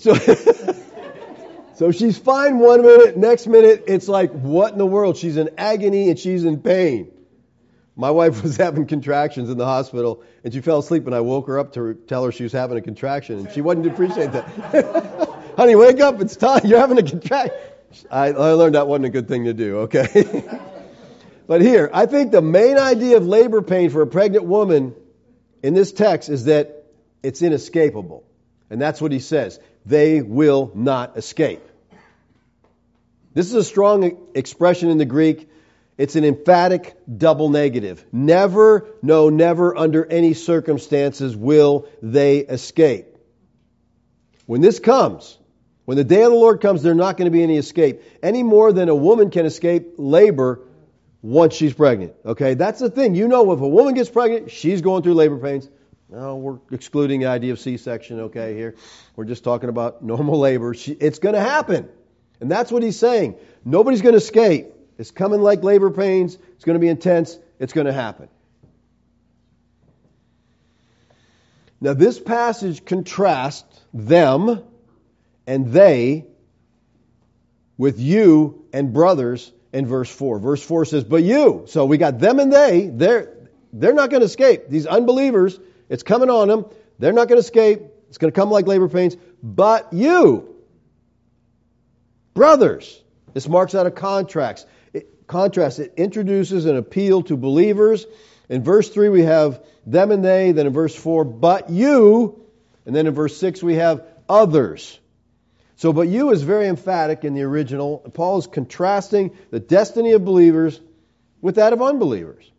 [0.00, 0.14] so,
[1.74, 5.16] so she's fine one minute, next minute it's like, what in the world?
[5.16, 7.12] She's in agony and she's in pain.
[7.96, 11.46] My wife was having contractions in the hospital and she fell asleep and I woke
[11.48, 15.34] her up to tell her she was having a contraction and she wouldn't appreciate that.
[15.56, 17.56] Honey, wake up, it's time, you're having a contraction.
[18.10, 20.44] I, I learned that wasn't a good thing to do, okay?
[21.46, 24.94] but here, I think the main idea of labor pain for a pregnant woman
[25.62, 26.86] in this text is that
[27.22, 28.24] it's inescapable.
[28.70, 29.58] And that's what he says.
[29.86, 31.62] They will not escape.
[33.32, 35.48] This is a strong expression in the Greek.
[35.96, 38.04] It's an emphatic double negative.
[38.10, 43.06] Never, no, never, under any circumstances will they escape.
[44.46, 45.38] When this comes,
[45.84, 48.02] when the day of the Lord comes, there's not going to be any escape.
[48.22, 50.60] Any more than a woman can escape labor
[51.22, 52.14] once she's pregnant.
[52.24, 53.14] Okay, that's the thing.
[53.14, 55.68] You know, if a woman gets pregnant, she's going through labor pains.
[56.10, 58.18] No, we're excluding the idea of C-section.
[58.20, 58.74] Okay, here
[59.14, 60.74] we're just talking about normal labor.
[60.74, 61.88] She, it's going to happen.
[62.40, 63.36] And that's what he's saying.
[63.64, 64.72] Nobody's going to escape.
[64.98, 66.36] It's coming like labor pains.
[66.54, 67.38] It's going to be intense.
[67.60, 68.28] It's going to happen.
[71.80, 74.64] Now, this passage contrasts them
[75.46, 76.26] and they
[77.78, 80.40] with you and brothers in verse 4.
[80.40, 81.64] Verse 4 says, But you.
[81.68, 82.88] So we got them and they.
[82.92, 84.68] They're, they're not going to escape.
[84.68, 85.58] These unbelievers,
[85.90, 86.64] it's coming on them.
[86.98, 87.82] They're not going to escape.
[88.08, 89.16] It's going to come like labor pains.
[89.42, 90.54] But you.
[92.32, 93.02] Brothers,
[93.34, 94.66] this marks out a contrast.
[94.94, 95.80] It, contrast.
[95.80, 98.06] It introduces an appeal to believers.
[98.48, 100.52] In verse 3, we have them and they.
[100.52, 102.46] Then in verse 4, but you.
[102.86, 104.98] And then in verse 6, we have others.
[105.76, 107.98] So, but you is very emphatic in the original.
[107.98, 110.80] Paul is contrasting the destiny of believers
[111.40, 112.50] with that of unbelievers.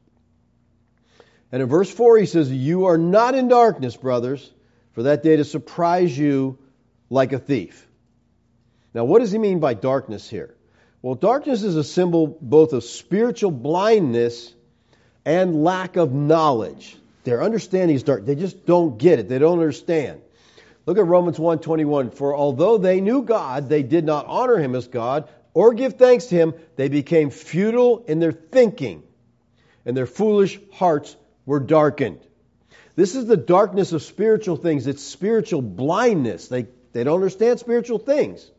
[1.51, 4.49] And in verse 4, he says, You are not in darkness, brothers,
[4.93, 6.57] for that day to surprise you
[7.09, 7.87] like a thief.
[8.93, 10.55] Now, what does he mean by darkness here?
[11.01, 14.53] Well, darkness is a symbol both of spiritual blindness
[15.25, 16.95] and lack of knowledge.
[17.23, 18.25] Their understanding is dark.
[18.25, 19.29] They just don't get it.
[19.29, 20.21] They don't understand.
[20.85, 22.11] Look at Romans 1:21.
[22.11, 26.27] For although they knew God, they did not honor him as God or give thanks
[26.27, 26.53] to him.
[26.75, 29.03] They became futile in their thinking,
[29.85, 32.19] and their foolish hearts were darkened.
[32.95, 34.87] This is the darkness of spiritual things.
[34.87, 36.47] It's spiritual blindness.
[36.47, 38.49] They, they don't understand spiritual things.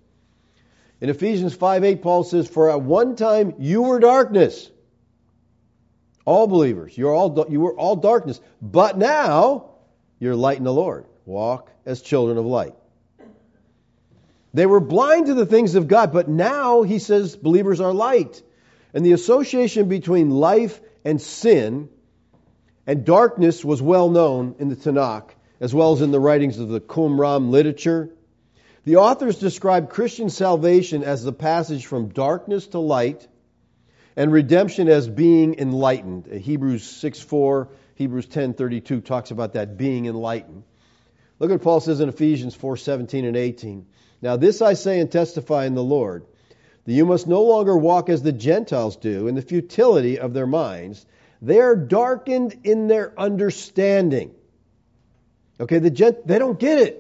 [1.01, 4.71] In Ephesians 5 8, Paul says, For at one time you were darkness.
[6.25, 8.41] All believers, you're all, you were all darkness.
[8.61, 9.71] But now
[10.21, 11.07] you're light in the Lord.
[11.27, 12.75] Walk as children of light.
[14.55, 18.43] They were blind to the things of God, but now he says believers are light.
[18.95, 21.89] And the association between life and sin
[22.87, 26.69] and darkness was well known in the Tanakh, as well as in the writings of
[26.69, 28.11] the Qumran literature
[28.85, 33.29] the authors describe Christian salvation as the passage from darkness to light
[34.17, 36.29] and redemption as being enlightened.
[36.31, 40.65] Uh, Hebrews 6 4, Hebrews ten thirty two talks about that being enlightened.
[41.39, 43.87] Look what Paul says in Ephesians four seventeen and 18.
[44.21, 46.25] Now, this I say and testify in the Lord
[46.85, 50.47] that you must no longer walk as the Gentiles do in the futility of their
[50.47, 51.07] minds.
[51.43, 54.33] They are darkened in their understanding.
[55.59, 56.99] Okay, the gent, they don't get it.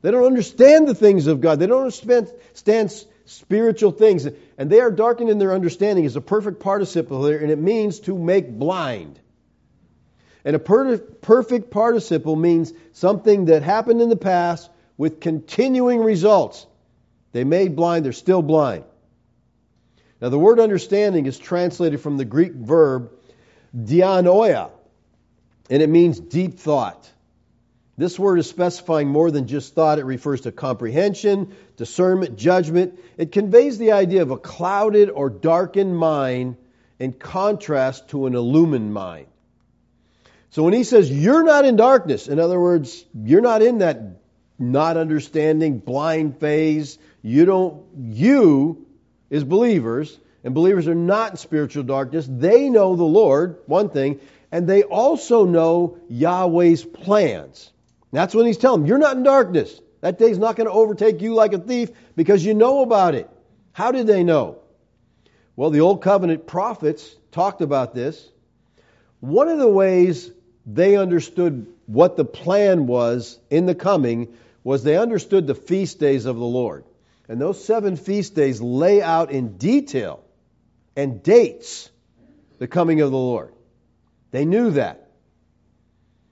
[0.00, 1.60] They don't understand the things of God.
[1.60, 2.32] They don't understand
[3.26, 4.26] spiritual things.
[4.56, 8.00] And they are darkened in their understanding is a perfect participle there, and it means
[8.00, 9.20] to make blind.
[10.44, 16.66] And a per- perfect participle means something that happened in the past with continuing results.
[17.32, 18.84] They made blind, they're still blind.
[20.20, 23.10] Now, the word understanding is translated from the Greek verb
[23.76, 24.70] dianoia,
[25.70, 27.10] and it means deep thought.
[27.98, 29.98] This word is specifying more than just thought.
[29.98, 32.98] It refers to comprehension, discernment, judgment.
[33.18, 36.56] It conveys the idea of a clouded or darkened mind
[36.98, 39.26] in contrast to an illumined mind.
[40.50, 44.00] So when he says you're not in darkness, in other words, you're not in that
[44.58, 48.86] not understanding, blind phase, you don't, you
[49.30, 52.26] as believers, and believers are not in spiritual darkness.
[52.28, 54.20] They know the Lord, one thing,
[54.50, 57.70] and they also know Yahweh's plans.
[58.12, 59.80] That's when he's telling them, you're not in darkness.
[60.02, 63.30] That day's not going to overtake you like a thief because you know about it.
[63.72, 64.58] How did they know?
[65.56, 68.28] Well, the Old Covenant prophets talked about this.
[69.20, 70.30] One of the ways
[70.66, 76.26] they understood what the plan was in the coming was they understood the feast days
[76.26, 76.84] of the Lord.
[77.28, 80.22] And those seven feast days lay out in detail
[80.96, 81.90] and dates
[82.58, 83.52] the coming of the Lord.
[84.30, 85.08] They knew that.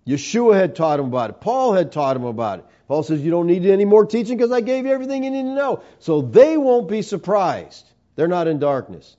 [0.06, 1.40] Yeshua had taught him about it.
[1.40, 2.64] Paul had taught him about it.
[2.88, 5.42] Paul says, You don't need any more teaching because I gave you everything you need
[5.42, 5.82] to know.
[6.00, 7.86] So they won't be surprised.
[8.16, 9.16] They're not in darkness.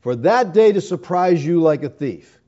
[0.00, 2.38] For that day to surprise you like a thief.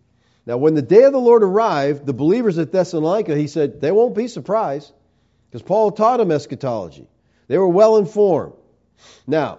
[0.47, 3.91] Now, when the day of the Lord arrived, the believers at Thessalonica, he said, they
[3.91, 4.93] won't be surprised
[5.51, 7.09] because Paul taught them eschatology.
[7.49, 8.55] They were well informed.
[9.27, 9.59] Now,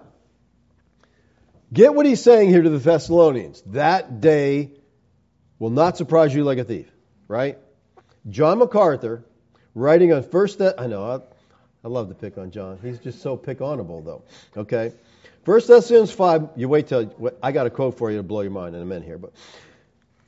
[1.71, 3.61] get what he's saying here to the Thessalonians.
[3.67, 4.71] That day
[5.57, 6.89] will not surprise you like a thief,
[7.27, 7.57] right?
[8.29, 9.23] John MacArthur,
[9.75, 11.19] writing on First, I know, I,
[11.85, 12.79] I love to pick on John.
[12.81, 14.23] He's just so pick onable, though.
[14.57, 14.93] Okay,
[15.45, 16.49] First Thessalonians five.
[16.55, 18.85] You wait till I got a quote for you to blow your mind in a
[18.85, 19.31] minute here, but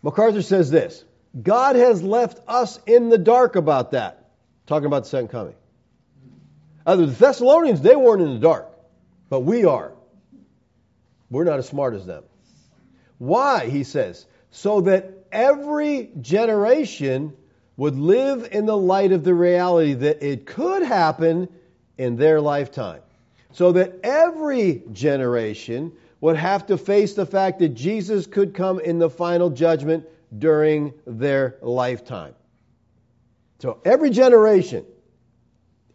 [0.02, 1.04] MacArthur says this:
[1.42, 4.30] God has left us in the dark about that.
[4.68, 5.56] Talking about the second coming.
[6.86, 8.70] Other the Thessalonians, they weren't in the dark,
[9.30, 9.92] but we are.
[11.32, 12.24] We're not as smart as them.
[13.18, 13.68] Why?
[13.68, 17.34] He says, so that every generation
[17.78, 21.48] would live in the light of the reality that it could happen
[21.98, 23.02] in their lifetime.
[23.54, 29.00] So that every generation would have to face the fact that Jesus could come in
[29.00, 30.06] the final judgment
[30.38, 32.36] during their lifetime.
[33.60, 34.86] So every generation,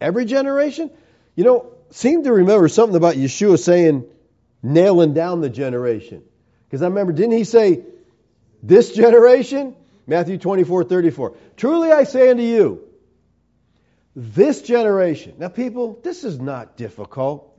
[0.01, 0.91] every generation,
[1.35, 4.05] you know, seem to remember something about Yeshua saying,
[4.61, 6.23] nailing down the generation.
[6.67, 7.83] Because I remember, didn't he say,
[8.63, 9.75] this generation?
[10.05, 11.35] Matthew 24, 34.
[11.57, 12.83] Truly I say unto you,
[14.15, 15.35] this generation.
[15.37, 17.53] Now, people, this is not difficult.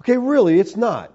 [0.00, 1.12] Okay, really, it's not.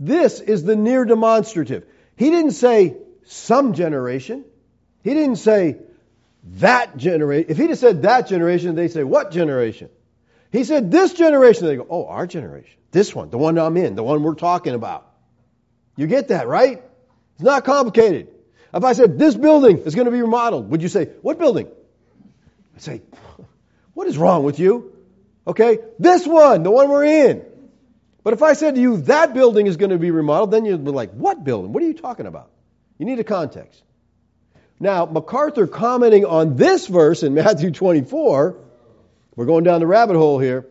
[0.00, 1.86] This is the near demonstrative.
[2.16, 4.44] He didn't say some generation.
[5.04, 5.78] He didn't say
[6.56, 7.50] that generation.
[7.50, 9.90] If he'd have said that generation, they say, what generation?
[10.52, 11.66] He said this generation.
[11.66, 12.78] They go, oh, our generation.
[12.90, 15.06] This one, the one I'm in, the one we're talking about.
[15.96, 16.82] You get that, right?
[17.34, 18.28] It's not complicated.
[18.72, 21.68] If I said, this building is going to be remodeled, would you say, what building?
[22.76, 23.02] I'd say,
[23.94, 24.94] what is wrong with you?
[25.46, 27.44] Okay, this one, the one we're in.
[28.22, 30.84] But if I said to you, that building is going to be remodeled, then you'd
[30.84, 31.72] be like, what building?
[31.72, 32.50] What are you talking about?
[32.98, 33.82] You need a context.
[34.80, 38.56] Now, MacArthur commenting on this verse in Matthew 24,
[39.38, 40.66] we're going down the rabbit hole here.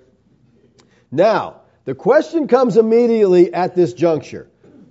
[1.09, 4.49] Now, the question comes immediately at this juncture.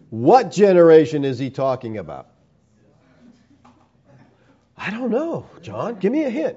[0.08, 2.26] What generation is he talking about?
[4.78, 5.96] I don't know, John.
[5.96, 6.56] Give me a hint.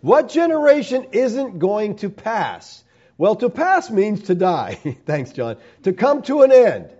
[0.00, 2.82] What generation isn't going to pass?
[3.16, 4.74] Well, to pass means to die.
[5.06, 5.58] Thanks, John.
[5.84, 6.90] To come to an end.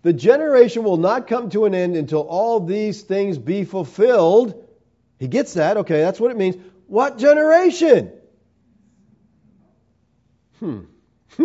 [0.00, 4.66] The generation will not come to an end until all these things be fulfilled.
[5.18, 5.76] He gets that.
[5.76, 6.56] Okay, that's what it means.
[6.86, 8.12] What generation?
[10.60, 10.80] Hmm.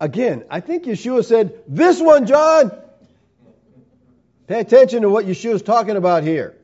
[0.00, 2.70] Again, I think Yeshua said, This one, John.
[4.46, 6.56] Pay attention to what Yeshua's talking about here.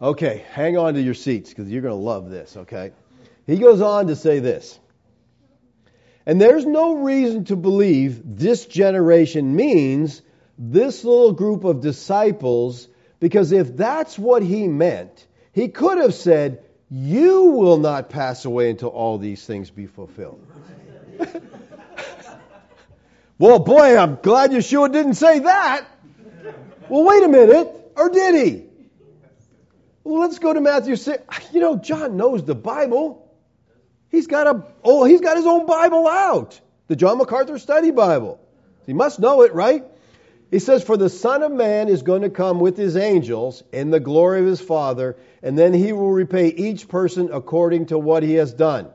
[0.00, 2.92] Okay, hang on to your seats because you're going to love this, okay?
[3.46, 4.78] He goes on to say this.
[6.26, 10.22] And there's no reason to believe this generation means
[10.58, 12.88] this little group of disciples,
[13.18, 18.70] because if that's what he meant, he could have said, You will not pass away
[18.70, 20.46] until all these things be fulfilled.
[23.38, 25.86] well, boy, I'm glad Yeshua didn't say that.
[26.88, 27.92] Well, wait a minute.
[27.96, 28.64] Or did he?
[30.02, 31.52] Well, let's go to Matthew 6.
[31.52, 33.32] You know, John knows the Bible.
[34.10, 36.60] He's got a oh, he's got his own Bible out.
[36.88, 38.38] The John MacArthur Study Bible.
[38.86, 39.84] He must know it, right?
[40.54, 43.90] He says, For the Son of Man is going to come with his angels in
[43.90, 48.22] the glory of his Father, and then he will repay each person according to what
[48.22, 48.86] he has done.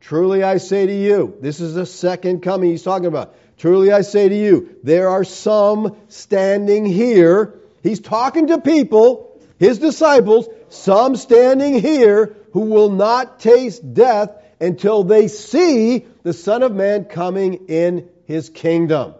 [0.00, 3.34] Truly I say to you, this is the second coming he's talking about.
[3.58, 7.60] Truly I say to you, there are some standing here.
[7.82, 14.30] He's talking to people his disciples, some standing here who will not taste death
[14.62, 19.12] until they see the Son of Man coming in his kingdom.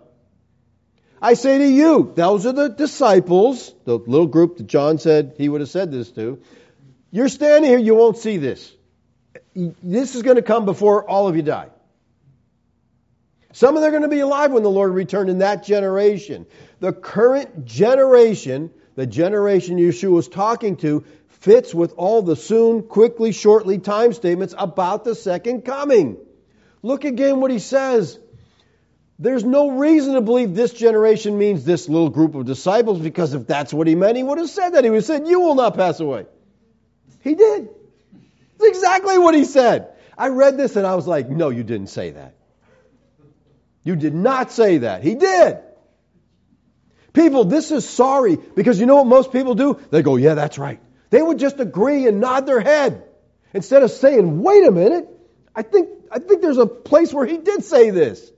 [1.23, 5.49] I say to you, those are the disciples, the little group that John said he
[5.49, 6.43] would have said this to.
[7.12, 8.75] You're standing here, you won't see this.
[9.55, 11.68] This is going to come before all of you die.
[13.53, 16.45] Some of them are going to be alive when the Lord returned in that generation.
[16.81, 23.31] The current generation, the generation Yeshua was talking to, fits with all the soon, quickly,
[23.31, 26.16] shortly time statements about the second coming.
[26.83, 28.18] Look again what he says.
[29.23, 33.47] There's no reason to believe this generation means this little group of disciples because if
[33.47, 34.83] that's what he meant, he would have said that.
[34.83, 36.27] He would have said, You will not pass away.
[37.20, 37.68] He did.
[38.59, 39.91] That's exactly what he said.
[40.18, 42.35] I read this and I was like, No, you didn't say that.
[43.85, 45.05] You did not say that.
[45.05, 45.59] He did.
[47.12, 49.79] People, this is sorry because you know what most people do?
[49.93, 50.81] They go, Yeah, that's right.
[51.11, 53.05] They would just agree and nod their head
[53.55, 55.09] instead of saying, Wait a minute.
[55.55, 58.32] I think, I think there's a place where he did say this.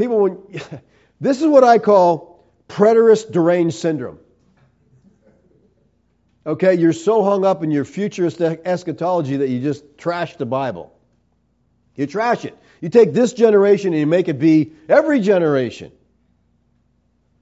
[0.00, 0.38] People, when,
[1.20, 4.18] this is what I call preterist deranged syndrome.
[6.46, 10.90] Okay, you're so hung up in your futurist eschatology that you just trash the Bible.
[11.96, 12.56] You trash it.
[12.80, 15.92] You take this generation and you make it be every generation.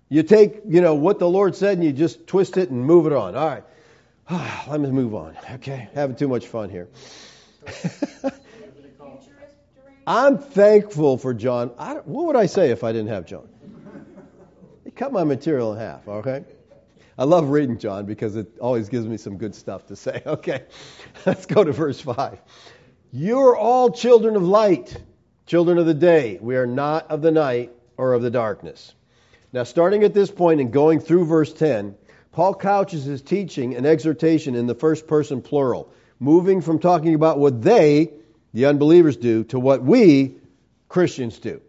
[0.09, 3.06] You take, you know, what the Lord said and you just twist it and move
[3.06, 3.36] it on.
[3.36, 3.64] All right.
[4.68, 5.36] Let me move on.
[5.48, 5.88] Okay.
[5.94, 6.88] Having too much fun here.
[10.09, 11.70] I'm thankful for John.
[11.78, 13.46] I, what would I say if I didn't have John?
[14.82, 16.46] He cut my material in half, okay?
[17.18, 20.22] I love reading John because it always gives me some good stuff to say.
[20.26, 20.64] Okay,
[21.26, 22.40] let's go to verse 5.
[23.12, 24.96] You're all children of light,
[25.44, 26.38] children of the day.
[26.40, 28.94] We are not of the night or of the darkness.
[29.52, 31.94] Now, starting at this point and going through verse 10,
[32.32, 37.38] Paul couches his teaching and exhortation in the first person plural, moving from talking about
[37.38, 38.12] what they
[38.53, 40.36] the unbelievers do to what we
[40.88, 41.61] Christians do.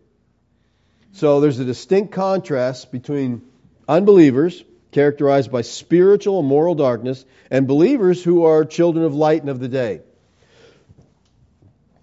[1.14, 3.42] So there's a distinct contrast between
[3.88, 9.50] unbelievers, characterized by spiritual and moral darkness, and believers who are children of light and
[9.50, 10.02] of the day.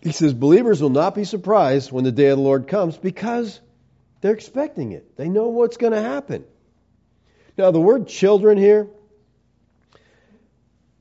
[0.00, 3.60] He says believers will not be surprised when the day of the Lord comes because
[4.20, 5.16] they're expecting it.
[5.16, 6.44] They know what's going to happen.
[7.56, 8.88] Now, the word children here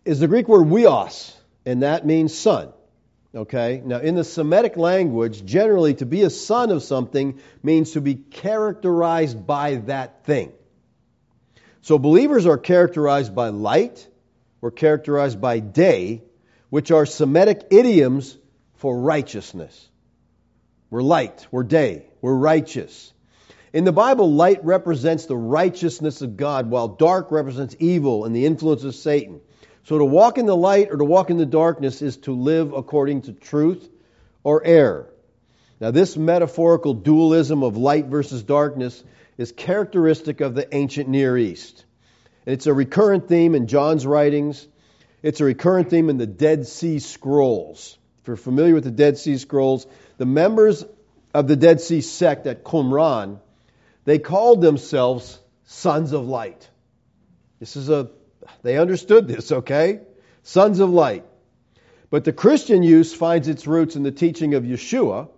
[0.06, 1.34] is the Greek word huios,
[1.66, 2.72] and that means son.
[3.36, 3.82] Okay?
[3.84, 8.16] Now, in the Semitic language, generally to be a son of something means to be
[8.16, 10.54] characterized by that thing.
[11.82, 14.08] So, believers are characterized by light,
[14.62, 16.24] we're characterized by day,
[16.70, 18.38] which are Semitic idioms
[18.76, 19.90] for righteousness.
[20.90, 23.14] We're light, we're day, we're righteous.
[23.74, 28.46] In the Bible, light represents the righteousness of God, while dark represents evil and the
[28.46, 29.42] influence of Satan.
[29.86, 32.74] So to walk in the light or to walk in the darkness is to live
[32.74, 33.88] according to truth
[34.44, 35.14] or error.
[35.80, 39.04] Now, this metaphorical dualism of light versus darkness
[39.38, 41.86] is characteristic of the ancient Near East.
[42.48, 44.68] And it's a recurrent theme in John's writings.
[45.22, 47.96] It's a recurrent theme in the Dead Sea Scrolls.
[48.22, 49.86] If you're familiar with the Dead Sea Scrolls,
[50.18, 50.84] the members
[51.32, 53.40] of the Dead Sea sect at Qumran,
[54.04, 56.68] they called themselves sons of light.
[57.60, 58.10] This is a
[58.62, 60.02] they understood this, okay?
[60.44, 61.26] Sons of light.
[62.10, 65.30] But the Christian use finds its roots in the teaching of Yeshua,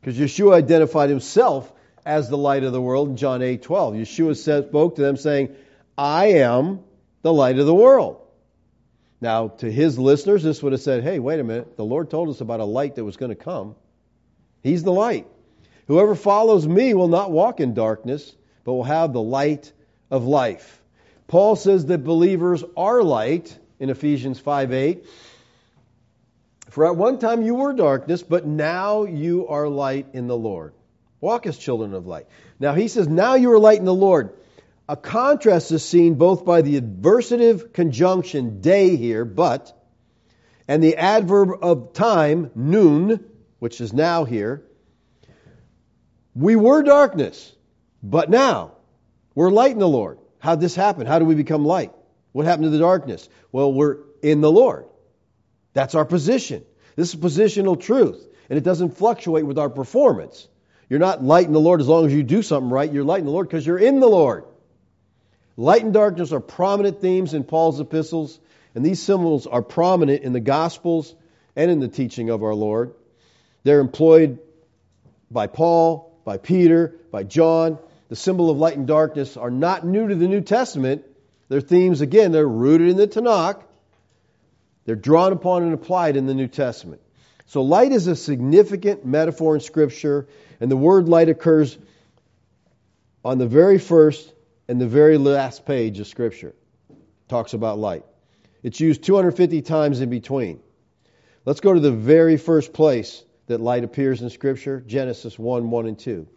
[0.00, 1.72] because Yeshua identified himself
[2.04, 3.94] as the light of the world in John 8 12.
[3.94, 5.54] Yeshua said, spoke to them saying,
[5.96, 6.80] I am
[7.22, 8.20] the light of the world.
[9.20, 11.76] Now, to his listeners, this would have said, hey, wait a minute.
[11.76, 13.76] The Lord told us about a light that was going to come.
[14.62, 15.28] He's the light.
[15.86, 19.72] Whoever follows me will not walk in darkness, but will have the light
[20.10, 20.81] of life.
[21.32, 25.06] Paul says that believers are light in Ephesians 5 8.
[26.68, 30.74] For at one time you were darkness, but now you are light in the Lord.
[31.22, 32.26] Walk as children of light.
[32.60, 34.34] Now he says, now you are light in the Lord.
[34.86, 39.72] A contrast is seen both by the adversative conjunction de here, but,
[40.68, 43.24] and the adverb of time, nun,
[43.58, 44.64] which is now here.
[46.34, 47.50] We were darkness,
[48.02, 48.72] but now
[49.34, 50.18] we're light in the Lord.
[50.42, 51.06] How'd this happen?
[51.06, 51.92] How do we become light?
[52.32, 53.28] What happened to the darkness?
[53.52, 54.86] Well, we're in the Lord.
[55.72, 56.64] That's our position.
[56.96, 60.48] This is positional truth, and it doesn't fluctuate with our performance.
[60.88, 62.92] You're not light in the Lord as long as you do something right.
[62.92, 64.44] You're light in the Lord because you're in the Lord.
[65.56, 68.40] Light and darkness are prominent themes in Paul's epistles,
[68.74, 71.14] and these symbols are prominent in the Gospels
[71.54, 72.94] and in the teaching of our Lord.
[73.62, 74.40] They're employed
[75.30, 77.78] by Paul, by Peter, by John,
[78.12, 81.02] the symbol of light and darkness are not new to the New Testament.
[81.48, 83.62] Their themes, again, they're rooted in the Tanakh.
[84.84, 87.00] They're drawn upon and applied in the New Testament.
[87.46, 90.28] So light is a significant metaphor in Scripture,
[90.60, 91.78] and the word light occurs
[93.24, 94.30] on the very first
[94.68, 96.54] and the very last page of Scripture.
[96.90, 96.96] It
[97.28, 98.04] Talks about light.
[98.62, 100.60] It's used 250 times in between.
[101.46, 105.86] Let's go to the very first place that light appears in Scripture Genesis 1 1
[105.86, 106.28] and 2.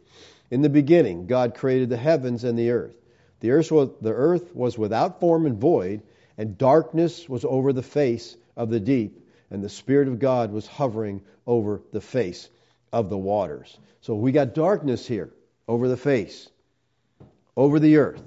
[0.51, 2.95] In the beginning, God created the heavens and the earth.
[3.39, 6.01] The earth was, the earth was without form and void,
[6.37, 10.67] and darkness was over the face of the deep, and the Spirit of God was
[10.67, 12.49] hovering over the face
[12.91, 13.77] of the waters.
[14.01, 15.31] So we got darkness here
[15.67, 16.49] over the face,
[17.57, 18.23] over the earth.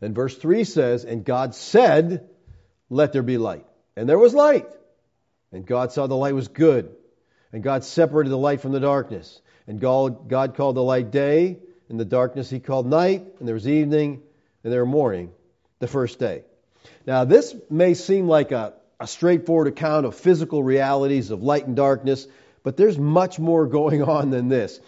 [0.00, 2.28] Then verse 3 says, And God said,
[2.88, 3.66] Let there be light.
[3.96, 4.66] And there was light.
[5.52, 6.94] And God saw the light was good.
[7.52, 9.40] And God separated the light from the darkness.
[9.70, 11.56] And God, God called the light day,
[11.88, 14.20] and the darkness he called night, and there was evening,
[14.64, 15.30] and there was morning,
[15.78, 16.42] the first day.
[17.06, 21.76] Now, this may seem like a, a straightforward account of physical realities of light and
[21.76, 22.26] darkness,
[22.64, 24.80] but there's much more going on than this.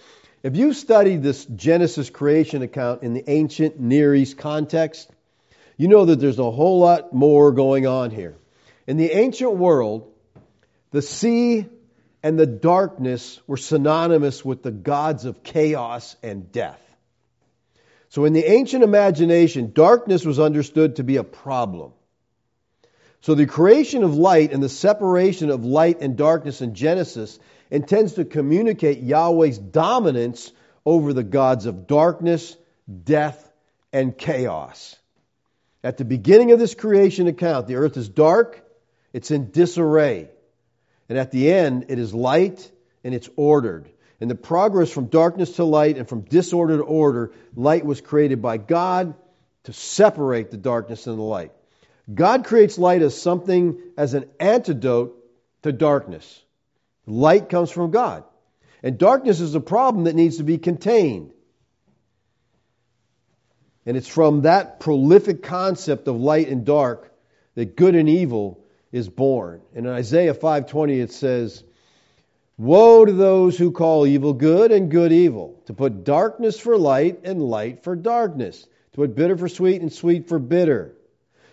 [0.42, 5.08] If you study this Genesis creation account in the ancient Near East context,
[5.76, 8.34] you know that there's a whole lot more going on here.
[8.88, 10.12] In the ancient world,
[10.90, 11.66] the sea
[12.22, 16.80] and the darkness were synonymous with the gods of chaos and death.
[18.10, 21.92] So in the ancient imagination, darkness was understood to be a problem.
[23.22, 27.38] So the creation of light and the separation of light and darkness in Genesis
[27.70, 30.52] intends to communicate Yahweh's dominance
[30.84, 32.56] over the gods of darkness,
[33.04, 33.50] death,
[33.92, 34.96] and chaos.
[35.84, 38.62] At the beginning of this creation account, the earth is dark,
[39.12, 40.28] it's in disarray.
[41.12, 42.72] And at the end, it is light
[43.04, 43.86] and it's ordered.
[44.18, 48.40] And the progress from darkness to light and from disorder to order, light was created
[48.40, 49.12] by God
[49.64, 51.52] to separate the darkness and the light.
[52.14, 55.22] God creates light as something, as an antidote
[55.64, 56.42] to darkness.
[57.04, 58.24] Light comes from God.
[58.82, 61.34] And darkness is a problem that needs to be contained.
[63.84, 67.12] And it's from that prolific concept of light and dark
[67.54, 68.61] that good and evil
[68.92, 69.62] is born.
[69.74, 71.64] In Isaiah 5:20 it says,
[72.58, 77.20] "Woe to those who call evil good and good evil, to put darkness for light
[77.24, 78.62] and light for darkness,
[78.92, 80.94] to put bitter for sweet and sweet for bitter."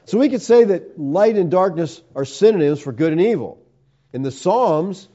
[0.06, 3.60] So we could say that light and darkness are synonyms for good and evil.
[4.12, 5.08] In the Psalms,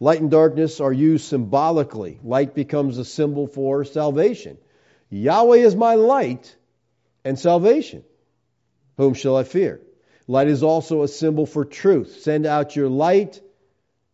[0.00, 2.18] light and darkness are used symbolically.
[2.24, 4.56] Light becomes a symbol for salvation.
[5.10, 6.56] Yahweh is my light
[7.24, 8.02] and salvation.
[8.96, 9.80] Whom shall I fear?
[10.28, 12.20] Light is also a symbol for truth.
[12.22, 13.40] Send out your light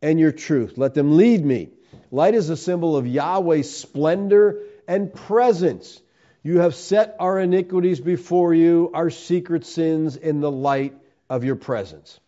[0.00, 0.78] and your truth.
[0.78, 1.70] Let them lead me.
[2.10, 6.00] Light is a symbol of Yahweh's splendor and presence.
[6.42, 10.94] You have set our iniquities before you, our secret sins in the light
[11.28, 12.18] of your presence.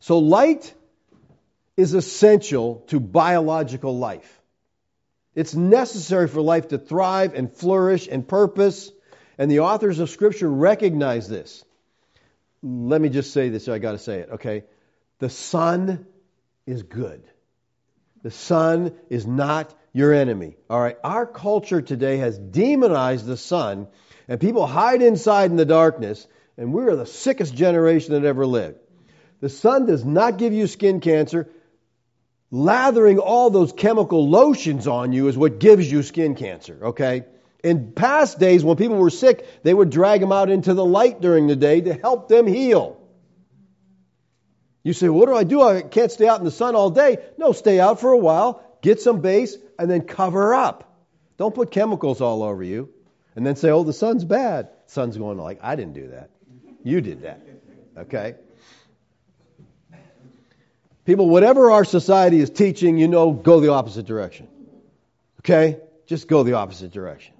[0.00, 0.72] So, light
[1.76, 4.40] is essential to biological life.
[5.34, 8.92] It's necessary for life to thrive and flourish and purpose,
[9.36, 11.64] and the authors of Scripture recognize this
[12.64, 14.64] let me just say this, I got to say it, okay?
[15.18, 16.06] The sun
[16.66, 17.22] is good.
[18.22, 20.56] The sun is not your enemy.
[20.70, 23.86] All right, our culture today has demonized the sun,
[24.28, 28.78] and people hide inside in the darkness, and we're the sickest generation that ever lived.
[29.40, 31.50] The sun does not give you skin cancer.
[32.50, 37.24] Lathering all those chemical lotions on you is what gives you skin cancer, okay?
[37.64, 41.22] In past days, when people were sick, they would drag them out into the light
[41.22, 43.00] during the day to help them heal.
[44.82, 45.62] You say, What do I do?
[45.62, 47.24] I can't stay out in the sun all day.
[47.38, 51.08] No, stay out for a while, get some base, and then cover up.
[51.38, 52.90] Don't put chemicals all over you
[53.34, 54.68] and then say, Oh, the sun's bad.
[54.86, 56.28] Sun's going like, I didn't do that.
[56.84, 57.40] You did that.
[57.96, 58.34] Okay?
[61.06, 64.48] People, whatever our society is teaching, you know, go the opposite direction.
[65.40, 65.78] Okay?
[66.04, 67.33] Just go the opposite direction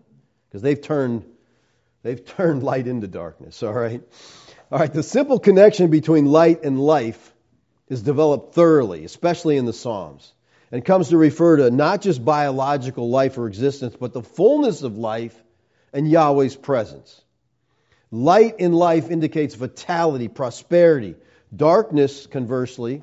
[0.54, 1.24] because they've turned
[2.04, 4.00] they've turned light into darkness all right?
[4.70, 7.34] All right the simple connection between light and life
[7.88, 10.32] is developed thoroughly especially in the psalms
[10.70, 14.96] and comes to refer to not just biological life or existence but the fullness of
[14.96, 15.36] life
[15.92, 17.20] and yahweh's presence.
[18.12, 21.16] Light in life indicates vitality prosperity.
[21.54, 23.02] Darkness conversely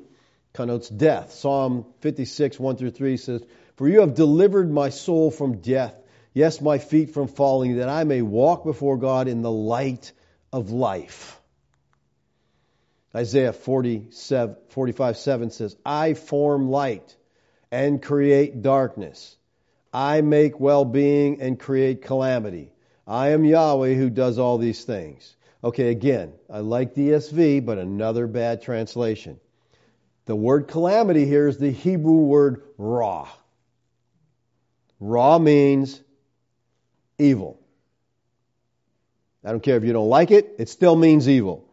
[0.54, 1.32] connotes death.
[1.32, 3.42] Psalm 56 1 through 3 says
[3.76, 5.94] for you have delivered my soul from death
[6.32, 10.12] yes, my feet from falling, that I may walk before God in the light
[10.52, 11.40] of life.
[13.14, 17.14] Isaiah 47, 45 7 says, I form light
[17.70, 19.36] and create darkness.
[19.92, 22.72] I make well being and create calamity.
[23.06, 25.36] I am Yahweh who does all these things.
[25.62, 29.38] Okay, again, I like the ESV, but another bad translation.
[30.24, 33.28] The word calamity here is the Hebrew word ra.
[34.98, 36.00] Ra means
[37.22, 37.58] evil.
[39.44, 41.68] I don't care if you don't like it, it still means evil.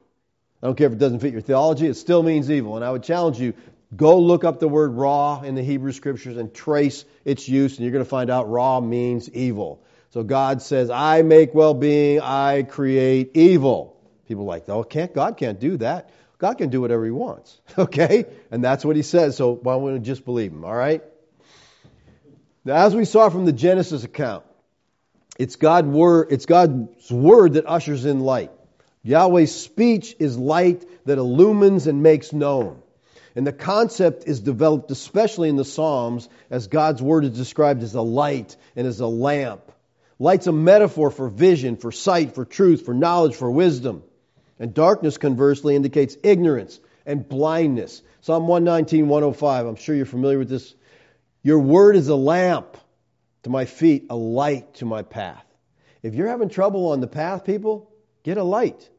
[0.61, 2.75] I don't care if it doesn't fit your theology, it still means evil.
[2.75, 3.53] And I would challenge you
[3.95, 7.85] go look up the word ra in the Hebrew scriptures and trace its use, and
[7.85, 9.83] you're going to find out ra means evil.
[10.11, 13.95] So God says, I make well being, I create evil.
[14.27, 16.09] People are like, oh, can't, God can't do that.
[16.39, 17.59] God can do whatever he wants.
[17.77, 18.25] Okay?
[18.51, 21.03] And that's what he says, so why don't we just believe him, all right?
[22.65, 24.43] Now, as we saw from the Genesis account,
[25.39, 25.85] it's, God
[26.31, 28.51] it's God's word that ushers in light.
[29.03, 32.81] Yahweh's speech is light that illumines and makes known.
[33.35, 37.95] And the concept is developed especially in the Psalms as God's word is described as
[37.95, 39.71] a light and as a lamp.
[40.19, 44.03] Light's a metaphor for vision, for sight, for truth, for knowledge, for wisdom.
[44.59, 48.01] And darkness, conversely, indicates ignorance and blindness.
[48.21, 49.65] Psalm 119, 105.
[49.65, 50.75] I'm sure you're familiar with this.
[51.43, 52.75] Your word is a lamp
[53.43, 55.45] to my feet, a light to my path.
[56.01, 57.91] If you're having trouble on the path, people,
[58.23, 58.89] get a light.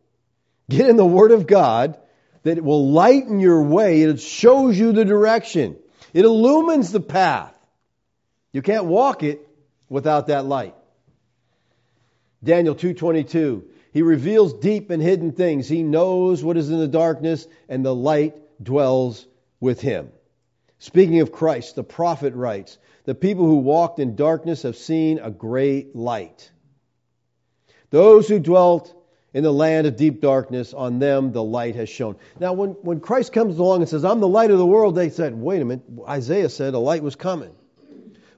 [0.68, 1.98] Get in the Word of God
[2.42, 4.02] that it will lighten your way.
[4.02, 5.76] It shows you the direction.
[6.12, 7.54] It illumines the path.
[8.52, 9.46] You can't walk it
[9.88, 10.74] without that light.
[12.42, 15.68] Daniel 2:22 He reveals deep and hidden things.
[15.68, 19.26] He knows what is in the darkness and the light dwells
[19.60, 20.10] with him.
[20.78, 22.78] Speaking of Christ, the prophet writes,
[23.10, 26.48] The people who walked in darkness have seen a great light.
[27.90, 28.94] Those who dwelt
[29.34, 32.14] in the land of deep darkness, on them the light has shone.
[32.38, 35.10] Now, when, when Christ comes along and says, I'm the light of the world, they
[35.10, 37.52] said, wait a minute, Isaiah said a light was coming.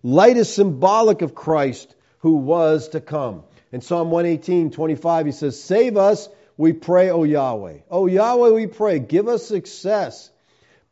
[0.03, 3.43] Light is symbolic of Christ who was to come.
[3.73, 7.81] In Psalm 118, 25, he says, Save us, we pray, O Yahweh.
[7.91, 10.31] O Yahweh, we pray, give us success.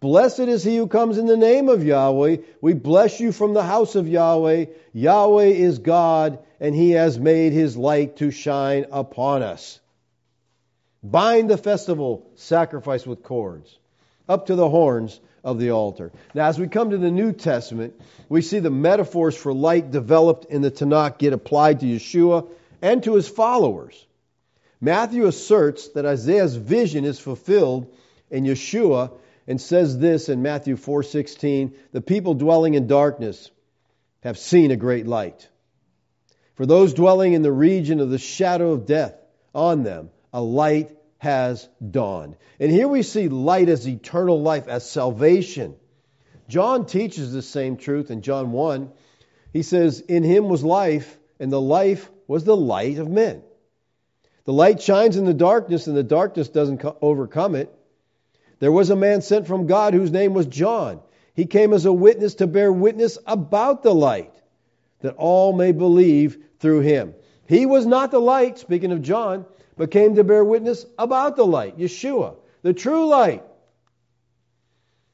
[0.01, 2.39] Blessed is he who comes in the name of Yahweh.
[2.63, 4.67] We bless you from the house of Yahweh.
[4.95, 9.79] Yahweh is God, and he has made his light to shine upon us.
[11.03, 13.79] Bind the festival sacrifice with cords
[14.27, 16.13] up to the horns of the altar.
[16.35, 20.47] Now, as we come to the New Testament, we see the metaphors for light developed
[20.47, 22.49] in the Tanakh get applied to Yeshua
[22.81, 24.07] and to his followers.
[24.81, 27.93] Matthew asserts that Isaiah's vision is fulfilled
[28.31, 29.13] in Yeshua
[29.51, 33.51] and says this in Matthew 4:16, "The people dwelling in darkness
[34.21, 35.49] have seen a great light.
[36.55, 39.21] For those dwelling in the region of the shadow of death,
[39.53, 44.89] on them a light has dawned." And here we see light as eternal life, as
[44.89, 45.75] salvation.
[46.47, 48.93] John teaches the same truth in John 1.
[49.53, 53.43] He says, "In him was life, and the life was the light of men."
[54.45, 57.75] The light shines in the darkness, and the darkness doesn't overcome it.
[58.61, 61.01] There was a man sent from God whose name was John.
[61.35, 64.35] He came as a witness to bear witness about the light,
[65.01, 67.15] that all may believe through him.
[67.49, 69.47] He was not the light, speaking of John,
[69.77, 73.43] but came to bear witness about the light, Yeshua, the true light,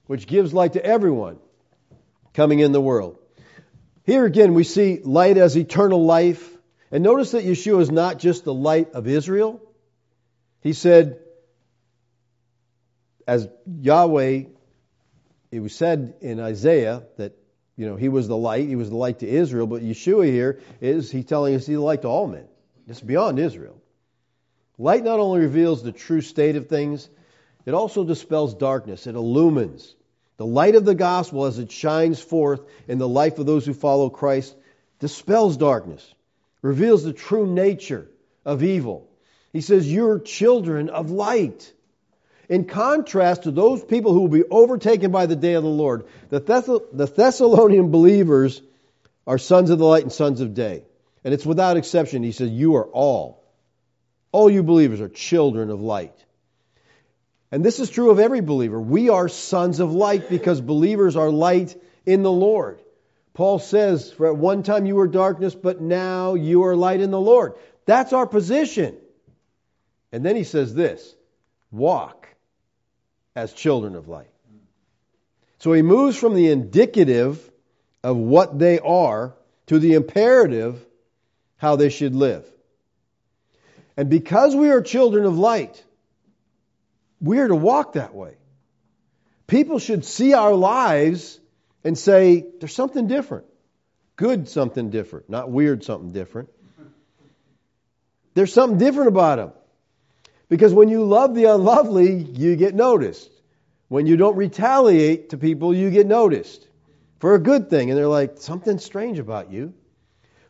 [0.07, 1.39] which gives light to everyone
[2.35, 3.17] coming in the world.
[4.05, 6.53] Here again, we see light as eternal life.
[6.91, 9.61] And notice that Yeshua is not just the light of Israel.
[10.61, 11.21] He said,
[13.27, 13.49] as
[13.81, 14.45] Yahweh,
[15.51, 17.33] it was said in Isaiah that
[17.77, 20.61] you know he was the light, he was the light to Israel, but Yeshua here
[20.81, 22.47] is he telling us he's the light to all men.
[22.89, 23.81] It's beyond Israel.
[24.79, 27.09] Light not only reveals the true state of things,
[27.65, 29.07] it also dispels darkness.
[29.07, 29.95] It illumines.
[30.37, 33.73] The light of the gospel, as it shines forth in the life of those who
[33.73, 34.55] follow Christ,
[35.01, 36.15] dispels darkness,
[36.63, 38.09] reveals the true nature
[38.45, 39.09] of evil.
[39.53, 41.73] He says, You're children of light.
[42.49, 46.07] In contrast to those people who will be overtaken by the day of the Lord,
[46.29, 48.63] the, Thess- the Thessalonian believers
[49.27, 50.85] are sons of the light and sons of day.
[51.25, 52.23] And it's without exception.
[52.23, 53.43] He says, You are all.
[54.31, 56.15] All you believers are children of light.
[57.51, 58.81] And this is true of every believer.
[58.81, 62.81] We are sons of light because believers are light in the Lord.
[63.35, 67.11] Paul says, For at one time you were darkness, but now you are light in
[67.11, 67.55] the Lord.
[67.85, 68.97] That's our position.
[70.13, 71.15] And then he says this
[71.71, 72.26] walk
[73.37, 74.31] as children of light.
[75.59, 77.39] So he moves from the indicative
[78.03, 79.35] of what they are
[79.67, 80.85] to the imperative
[81.59, 82.45] how they should live.
[83.97, 85.83] And because we are children of light,
[87.21, 88.35] we are to walk that way.
[89.47, 91.39] People should see our lives
[91.85, 93.47] and say, there's something different.
[94.17, 96.49] Good something different, not weird something different.
[98.35, 99.53] There's something different about them.
[100.49, 103.31] Because when you love the unlovely, you get noticed.
[103.89, 106.67] When you don't retaliate to people, you get noticed
[107.19, 107.91] for a good thing.
[107.91, 109.75] And they're like, something strange about you.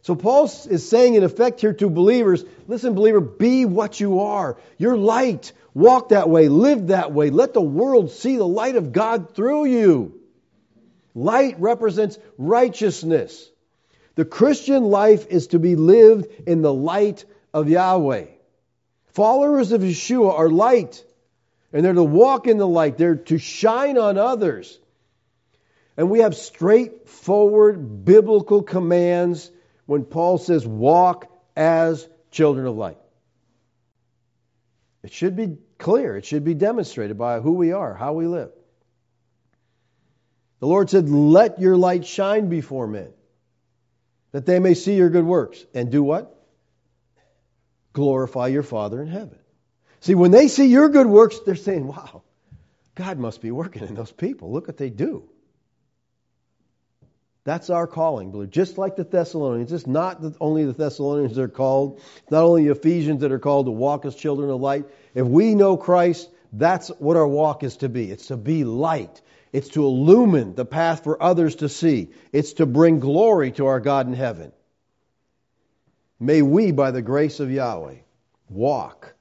[0.03, 4.57] So Paul is saying, in effect, here to believers listen, believer, be what you are.
[4.79, 5.53] You're light.
[5.75, 6.49] Walk that way.
[6.49, 7.31] Live that way.
[7.31, 10.21] Let the world see the light of God through you.
[11.15, 13.51] Light represents righteousness.
[14.15, 18.27] The Christian life is to be lived in the light of Yahweh.
[19.17, 21.03] Followers of Yeshua are light,
[21.73, 22.99] and they're to walk in the light.
[22.99, 24.79] They're to shine on others.
[25.97, 29.51] And we have straightforward biblical commands
[29.87, 32.99] when Paul says, walk as children of light.
[35.03, 38.51] It should be clear, it should be demonstrated by who we are, how we live.
[40.61, 43.15] The Lord said, Let your light shine before men,
[44.33, 45.65] that they may see your good works.
[45.73, 46.36] And do what?
[47.97, 49.39] Glorify your Father in heaven.
[50.01, 52.25] See, when they see your good works, they're saying, Wow,
[52.95, 54.53] God must be working in those people.
[54.53, 55.31] Look what they do.
[57.45, 58.51] That's our calling, believe.
[58.51, 62.73] Just like the Thessalonians, it's not only the Thessalonians that are called, not only the
[62.73, 64.85] Ephesians that are called to walk as children of light.
[65.15, 68.11] If we know Christ, that's what our walk is to be.
[68.11, 69.23] It's to be light.
[69.55, 72.11] It's to illumine the path for others to see.
[72.31, 74.53] It's to bring glory to our God in heaven.
[76.19, 77.97] May we, by the grace of Yahweh,
[78.49, 79.15] walk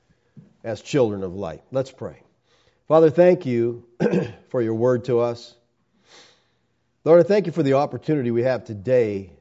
[0.64, 1.62] as children of light.
[1.72, 2.22] Let's pray.
[2.88, 3.86] Father, thank you
[4.50, 5.56] for your word to us.
[7.04, 9.32] Lord, I thank you for the opportunity we have today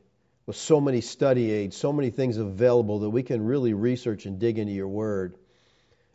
[0.46, 4.38] with so many study aids, so many things available that we can really research and
[4.38, 5.36] dig into your word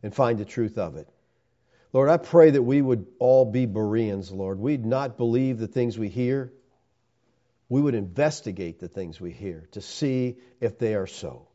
[0.04, 1.08] and find the truth of it.
[1.94, 4.60] Lord, I pray that we would all be Bereans, Lord.
[4.60, 6.54] We'd not believe the things we hear.
[7.70, 11.48] We would investigate the things we hear to see if they are so.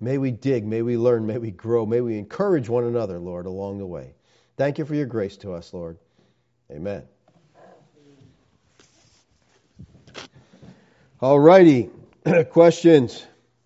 [0.00, 3.46] May we dig, may we learn, may we grow, may we encourage one another, Lord,
[3.46, 4.14] along the way.
[4.56, 5.98] Thank you for your grace to us, Lord.
[6.70, 7.04] Amen.
[11.20, 11.90] All righty.
[12.50, 13.24] Questions,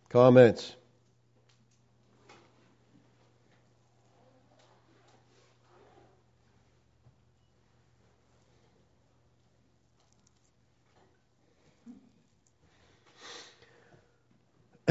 [0.08, 0.74] comments?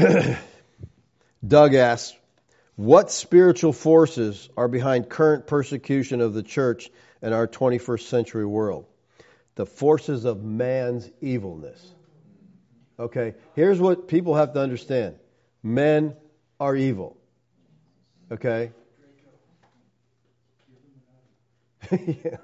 [1.46, 2.16] Doug asks,
[2.76, 6.90] what spiritual forces are behind current persecution of the church
[7.20, 8.86] in our 21st century world?
[9.54, 11.84] The forces of man's evilness.
[12.98, 15.16] Okay, here's what people have to understand
[15.62, 16.16] men
[16.58, 17.16] are evil.
[18.30, 18.72] Okay?
[21.90, 22.36] yeah.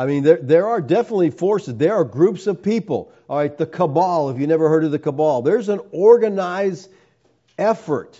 [0.00, 1.76] I mean, there, there are definitely forces.
[1.76, 3.12] There are groups of people.
[3.28, 6.90] All right, the cabal, if you never heard of the cabal, there's an organized
[7.58, 8.18] effort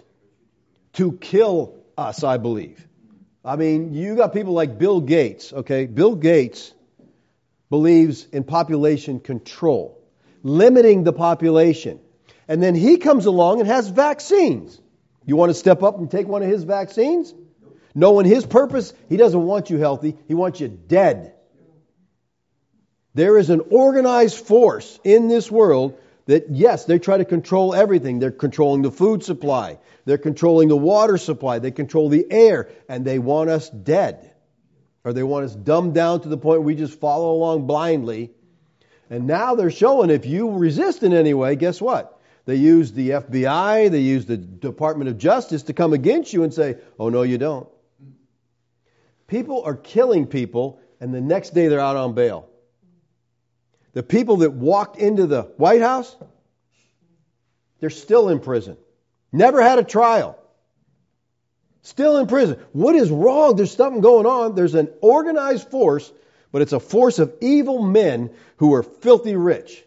[0.92, 2.86] to kill us, I believe.
[3.42, 5.86] I mean, you got people like Bill Gates, okay?
[5.86, 6.74] Bill Gates
[7.70, 10.04] believes in population control
[10.42, 11.98] limiting the population.
[12.46, 14.78] And then he comes along and has vaccines.
[15.24, 17.32] You want to step up and take one of his vaccines?
[17.94, 21.32] Knowing his purpose, he doesn't want you healthy, he wants you dead.
[23.14, 28.18] There is an organized force in this world that, yes, they try to control everything.
[28.18, 33.04] They're controlling the food supply, they're controlling the water supply, they control the air, and
[33.04, 34.32] they want us dead.
[35.02, 38.30] Or they want us dumbed down to the point we just follow along blindly
[39.10, 42.18] and now they're showing if you resist in any way, guess what?
[42.46, 46.54] They use the FBI, they use the Department of Justice to come against you and
[46.54, 47.68] say, oh, no, you don't.
[49.26, 52.48] People are killing people, and the next day they're out on bail.
[53.92, 56.14] The people that walked into the White House,
[57.80, 58.76] they're still in prison.
[59.32, 60.38] Never had a trial.
[61.82, 62.58] Still in prison.
[62.72, 63.56] What is wrong?
[63.56, 64.54] There's something going on.
[64.54, 66.12] There's an organized force
[66.52, 69.84] but it's a force of evil men who are filthy rich.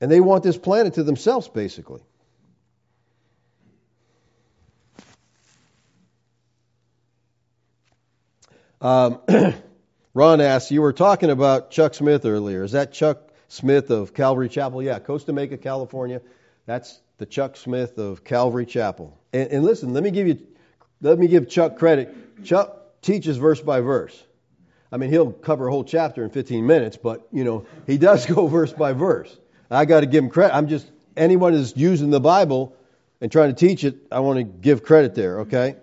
[0.00, 2.02] And they want this planet to themselves, basically.
[8.80, 9.20] Um,
[10.14, 12.62] Ron asks, you were talking about Chuck Smith earlier.
[12.62, 14.80] Is that Chuck Smith of Calvary Chapel?
[14.80, 16.22] Yeah, Costa Mesa, California.
[16.66, 19.18] That's the Chuck Smith of Calvary Chapel.
[19.32, 20.38] And, and listen, let me give you,
[21.02, 22.44] let me give Chuck credit.
[22.44, 24.22] Chuck teaches verse by verse.
[24.92, 28.24] I mean, he'll cover a whole chapter in 15 minutes, but, you know, he does
[28.32, 29.36] go verse by verse.
[29.68, 30.54] I got to give him credit.
[30.54, 32.76] I'm just, anyone who's using the Bible
[33.20, 35.74] and trying to teach it, I want to give credit there, okay?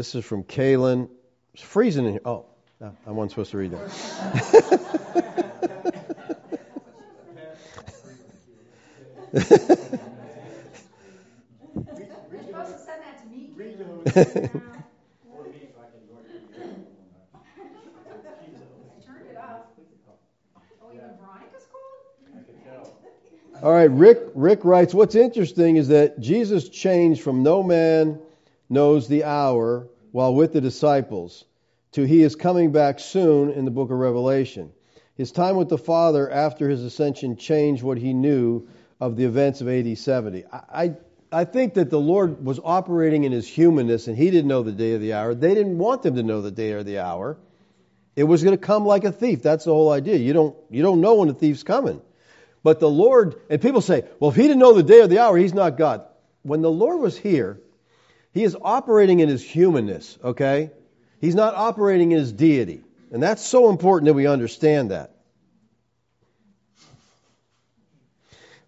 [0.00, 1.10] This is from Kalen.
[1.52, 2.22] It's freezing in here.
[2.24, 2.46] Oh,
[2.80, 3.80] I wasn't supposed to read that.
[23.62, 28.18] All right, Rick Rick writes, what's interesting is that Jesus changed from no man
[28.70, 31.44] knows the hour while with the disciples
[31.92, 34.70] to he is coming back soon in the book of Revelation.
[35.16, 38.68] His time with the Father after his ascension changed what he knew
[39.00, 40.44] of the events of AD 70.
[40.46, 40.94] I,
[41.32, 44.72] I, think that the Lord was operating in his humanness and he didn't know the
[44.72, 45.34] day or the hour.
[45.34, 47.38] They didn't want them to know the day or the hour.
[48.14, 49.42] It was going to come like a thief.
[49.42, 50.16] That's the whole idea.
[50.16, 52.00] You don't, you don't know when the thief's coming.
[52.62, 55.18] But the Lord, and people say, well, if he didn't know the day or the
[55.18, 56.04] hour, he's not God.
[56.42, 57.60] When the Lord was here,
[58.32, 60.70] he is operating in his humanness, okay?
[61.20, 62.82] He's not operating in his deity.
[63.12, 65.16] And that's so important that we understand that.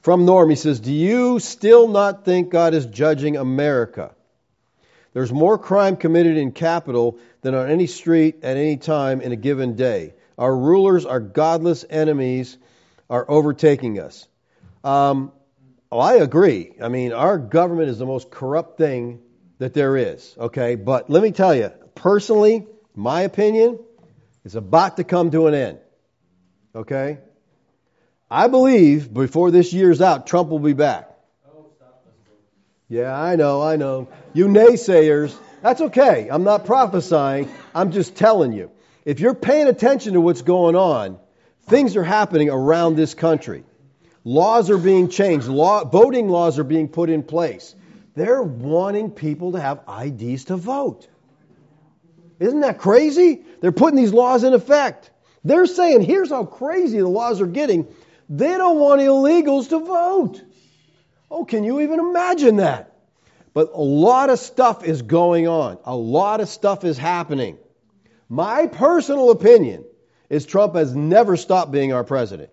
[0.00, 4.12] From Norm, he says, Do you still not think God is judging America?
[5.12, 9.36] There's more crime committed in capital than on any street at any time in a
[9.36, 10.14] given day.
[10.36, 12.58] Our rulers, our godless enemies,
[13.08, 14.26] are overtaking us.
[14.82, 15.30] Um,
[15.92, 16.72] oh, I agree.
[16.82, 19.20] I mean, our government is the most corrupt thing
[19.62, 20.74] that there is, okay?
[20.74, 23.78] But let me tell you, personally, my opinion,
[24.44, 25.78] is about to come to an end,
[26.74, 27.18] okay?
[28.28, 31.10] I believe before this year's out, Trump will be back.
[32.88, 34.08] Yeah, I know, I know.
[34.34, 35.32] You naysayers,
[35.62, 36.28] that's okay.
[36.28, 37.48] I'm not prophesying.
[37.72, 38.68] I'm just telling you.
[39.04, 41.20] If you're paying attention to what's going on,
[41.68, 43.62] things are happening around this country.
[44.24, 45.46] Laws are being changed.
[45.46, 47.76] Law, voting laws are being put in place.
[48.14, 51.08] They're wanting people to have IDs to vote.
[52.38, 53.42] Isn't that crazy?
[53.60, 55.10] They're putting these laws in effect.
[55.44, 57.88] They're saying, here's how crazy the laws are getting.
[58.28, 60.42] They don't want illegals to vote.
[61.30, 62.96] Oh, can you even imagine that?
[63.54, 65.78] But a lot of stuff is going on.
[65.84, 67.58] A lot of stuff is happening.
[68.28, 69.84] My personal opinion
[70.30, 72.50] is Trump has never stopped being our president.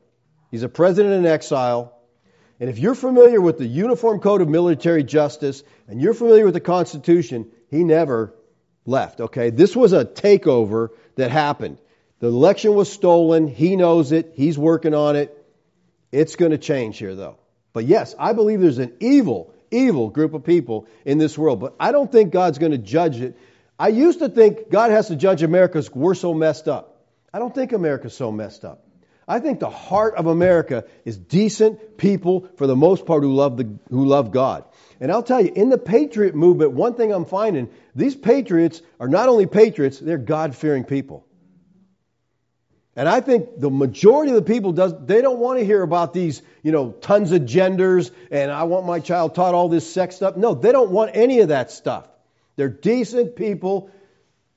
[0.52, 1.99] He's a president in exile.
[2.60, 6.54] And if you're familiar with the Uniform Code of Military Justice and you're familiar with
[6.54, 8.34] the Constitution, he never
[8.86, 9.22] left.
[9.22, 9.50] Okay?
[9.50, 11.80] This was a takeover that happened.
[12.20, 13.48] The election was stolen.
[13.48, 14.34] He knows it.
[14.36, 15.36] He's working on it.
[16.12, 17.38] It's going to change here, though.
[17.72, 21.62] But yes, I believe there's an evil, evil group of people in this world.
[21.62, 23.38] But I don't think God's going to judge it.
[23.78, 27.06] I used to think God has to judge America because we're so messed up.
[27.34, 28.84] I don't think America's so messed up.
[29.30, 33.58] I think the heart of America is decent people, for the most part, who love,
[33.58, 34.66] the, who love God.
[35.00, 39.08] And I'll tell you, in the patriot movement, one thing I'm finding, these patriots are
[39.08, 41.28] not only patriots, they're God fearing people.
[42.96, 46.12] And I think the majority of the people does they don't want to hear about
[46.12, 50.16] these, you know, tons of genders and I want my child taught all this sex
[50.16, 50.38] stuff.
[50.38, 52.08] No, they don't want any of that stuff.
[52.58, 53.92] They're decent people.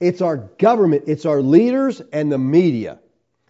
[0.01, 2.99] It's our government, it's our leaders and the media.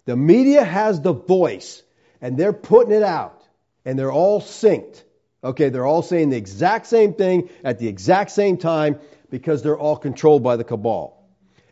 [0.05, 1.83] The media has the voice
[2.21, 3.43] and they're putting it out
[3.85, 5.03] and they're all synced.
[5.45, 9.01] Okay, they're all saying the exact same thing at the exact same time
[9.31, 11.19] because they're all controlled by the cabal.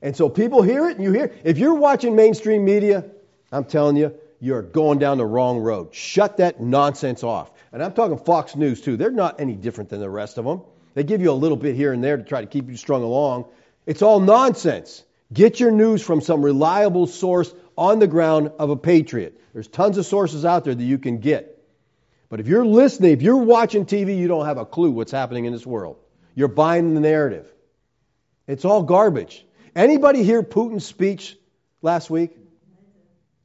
[0.03, 1.33] And so people hear it and you hear.
[1.45, 3.05] If you're watching mainstream media,
[3.53, 5.95] I'm telling you, you're going down the wrong road.
[5.95, 7.51] Shut that nonsense off.
[7.73, 8.97] And I'm talking Fox News too.
[8.97, 10.63] They're not any different than the rest of them.
[10.95, 13.03] They give you a little bit here and there to try to keep you strung
[13.03, 13.45] along.
[13.87, 15.05] It's all nonsense.
[15.33, 19.41] Get your news from some reliable source on the ground of a patriot.
[19.55, 21.57] There's tons of sources out there that you can get.
[22.29, 25.47] But if you're listening, if you're watching TV, you don't have a clue what's happening
[25.47, 25.97] in this world.
[26.35, 27.51] You're buying the narrative.
[28.47, 29.45] It's all garbage.
[29.75, 31.39] Anybody hear Putin's speech
[31.81, 32.37] last week?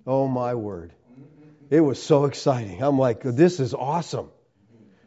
[0.05, 0.91] Oh my word.
[1.69, 2.83] It was so exciting.
[2.83, 4.29] I'm like, this is awesome.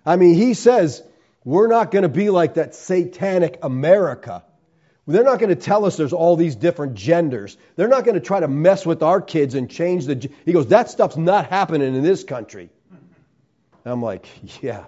[0.06, 1.02] I mean, he says,
[1.44, 4.42] we're not going to be like that satanic America.
[5.08, 7.56] They're not going to tell us there's all these different genders.
[7.76, 10.30] They're not going to try to mess with our kids and change the.
[10.44, 12.68] He goes, that stuff's not happening in this country.
[13.86, 14.28] I'm like,
[14.62, 14.84] yeah,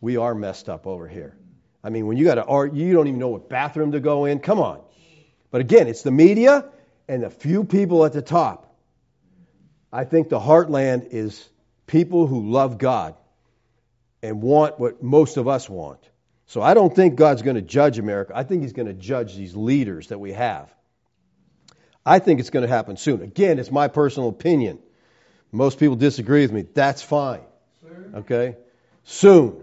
[0.00, 1.36] we are messed up over here.
[1.84, 4.40] I mean, when you got to, you don't even know what bathroom to go in.
[4.40, 4.80] Come on.
[5.50, 6.64] But again, it's the media
[7.06, 8.74] and the few people at the top.
[9.92, 11.46] I think the heartland is
[11.86, 13.16] people who love God
[14.22, 16.00] and want what most of us want.
[16.48, 18.32] So I don't think God's going to judge America.
[18.34, 20.74] I think He's going to judge these leaders that we have.
[22.04, 23.20] I think it's going to happen soon.
[23.20, 24.78] Again, it's my personal opinion.
[25.52, 26.62] Most people disagree with me.
[26.62, 27.42] That's fine.
[28.14, 28.56] Okay?
[29.04, 29.62] Soon.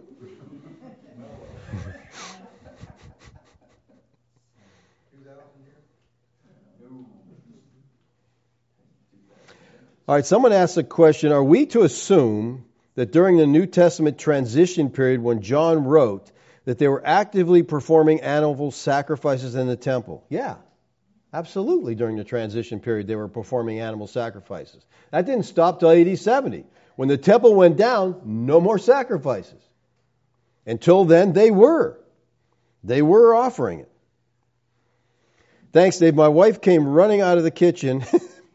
[10.07, 14.19] All right, someone asked a question Are we to assume that during the New Testament
[14.19, 16.31] transition period when John wrote,
[16.65, 20.25] that they were actively performing animal sacrifices in the temple.
[20.29, 20.55] Yeah,
[21.31, 21.95] absolutely.
[21.95, 24.83] During the transition period, they were performing animal sacrifices.
[25.11, 26.65] That didn't stop till AD 70.
[26.95, 29.61] When the temple went down, no more sacrifices.
[30.65, 31.99] Until then, they were.
[32.83, 33.91] They were offering it.
[35.71, 36.15] Thanks, Dave.
[36.15, 38.05] My wife came running out of the kitchen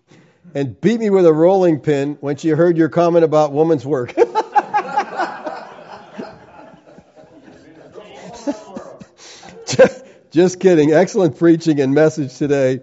[0.55, 4.15] and beat me with a rolling pin when she heard your comment about woman's work.
[10.31, 10.93] Just kidding.
[10.93, 12.81] Excellent preaching and message today.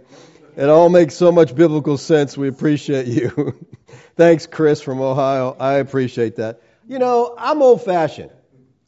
[0.57, 2.35] It all makes so much biblical sense.
[2.35, 3.55] We appreciate you.
[4.17, 5.55] Thanks, Chris from Ohio.
[5.57, 6.61] I appreciate that.
[6.87, 8.31] You know, I'm old fashioned.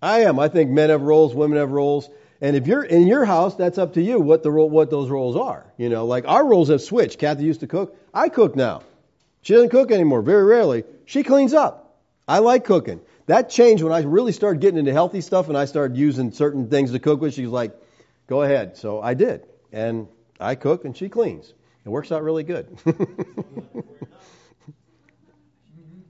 [0.02, 0.40] I am.
[0.40, 2.10] I think men have roles, women have roles.
[2.42, 5.10] And if you're in your house, that's up to you what the role, what those
[5.10, 5.72] roles are.
[5.78, 7.20] You know, like our roles have switched.
[7.20, 7.96] Kathy used to cook.
[8.14, 8.82] I cook now.
[9.42, 10.84] She doesn't cook anymore, very rarely.
[11.06, 11.98] She cleans up.
[12.28, 13.00] I like cooking.
[13.28, 16.70] That changed when I really started getting into healthy stuff and I started using certain
[16.70, 17.34] things to cook with.
[17.34, 17.74] She's like,
[18.30, 18.78] go ahead.
[18.78, 19.46] So I did.
[19.74, 20.08] And
[20.40, 21.54] I cook and she cleans.
[21.84, 22.78] It works out really good.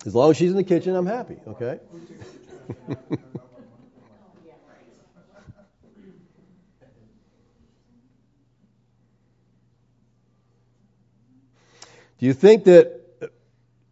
[0.05, 1.79] as long as she's in the kitchen, I'm happy, okay?
[12.19, 12.99] Do you think that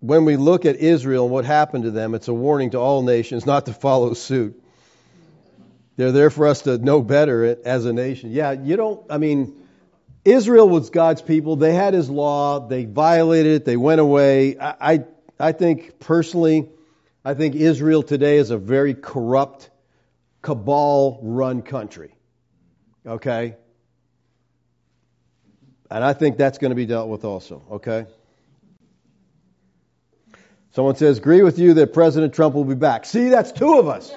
[0.02, 3.02] when we look at Israel and what happened to them, it's a warning to all
[3.02, 4.62] nations not to follow suit?
[5.98, 8.32] They're there for us to know better as a nation.
[8.32, 9.56] Yeah, you don't, I mean,
[10.24, 11.56] Israel was God's people.
[11.56, 12.68] They had His law.
[12.68, 13.66] They violated it.
[13.66, 14.60] They went away.
[14.60, 15.06] I, I,
[15.39, 16.70] I think personally,
[17.26, 19.72] I think Israel today is a very corrupt,
[20.43, 22.16] cabal run country.
[23.06, 23.56] Okay?
[25.89, 27.64] And I think that's going to be dealt with also.
[27.72, 28.06] Okay?
[30.74, 33.06] Someone says, agree with you that President Trump will be back.
[33.06, 34.14] See, that's two of us.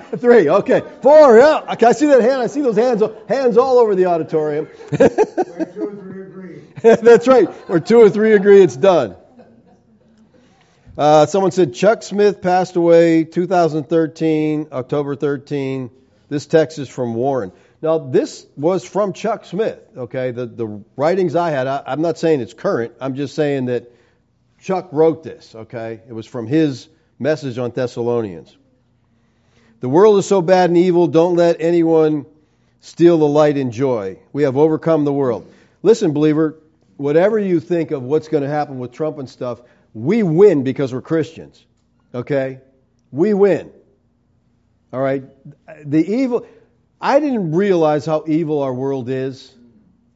[0.16, 0.82] Three, okay.
[1.02, 1.62] Four, yeah.
[1.66, 2.42] I see that hand.
[2.42, 4.68] I see those hands, hands all over the auditorium.
[6.82, 7.48] that's right.
[7.68, 9.16] Where two or three agree, it's done.
[10.96, 15.90] Uh, someone said Chuck Smith passed away 2013, October 13.
[16.28, 17.52] This text is from Warren.
[17.82, 20.30] Now, this was from Chuck Smith, okay?
[20.30, 22.94] The, the writings I had, I, I'm not saying it's current.
[23.00, 23.92] I'm just saying that
[24.60, 26.00] Chuck wrote this, okay?
[26.08, 26.88] It was from his
[27.18, 28.56] message on Thessalonians.
[29.84, 32.24] The world is so bad and evil, don't let anyone
[32.80, 34.18] steal the light and joy.
[34.32, 35.46] We have overcome the world.
[35.82, 36.58] Listen, believer,
[36.96, 39.60] whatever you think of what's going to happen with Trump and stuff,
[39.92, 41.66] we win because we're Christians,
[42.14, 42.60] okay?
[43.12, 43.72] We win.
[44.90, 45.22] All right?
[45.84, 46.46] The evil,
[46.98, 49.52] I didn't realize how evil our world is.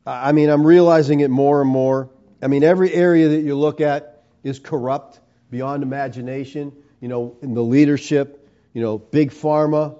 [0.06, 2.08] I mean, I'm realizing it more and more.
[2.40, 6.72] I mean, every area that you look at, is corrupt beyond imagination.
[7.02, 9.96] You know, in the leadership, you know, big pharma,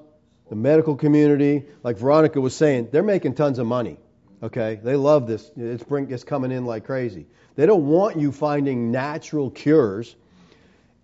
[0.49, 3.99] the medical community, like Veronica was saying, they're making tons of money.
[4.43, 5.51] Okay, they love this.
[5.57, 7.27] It's bring it's coming in like crazy.
[7.57, 10.15] They don't want you finding natural cures.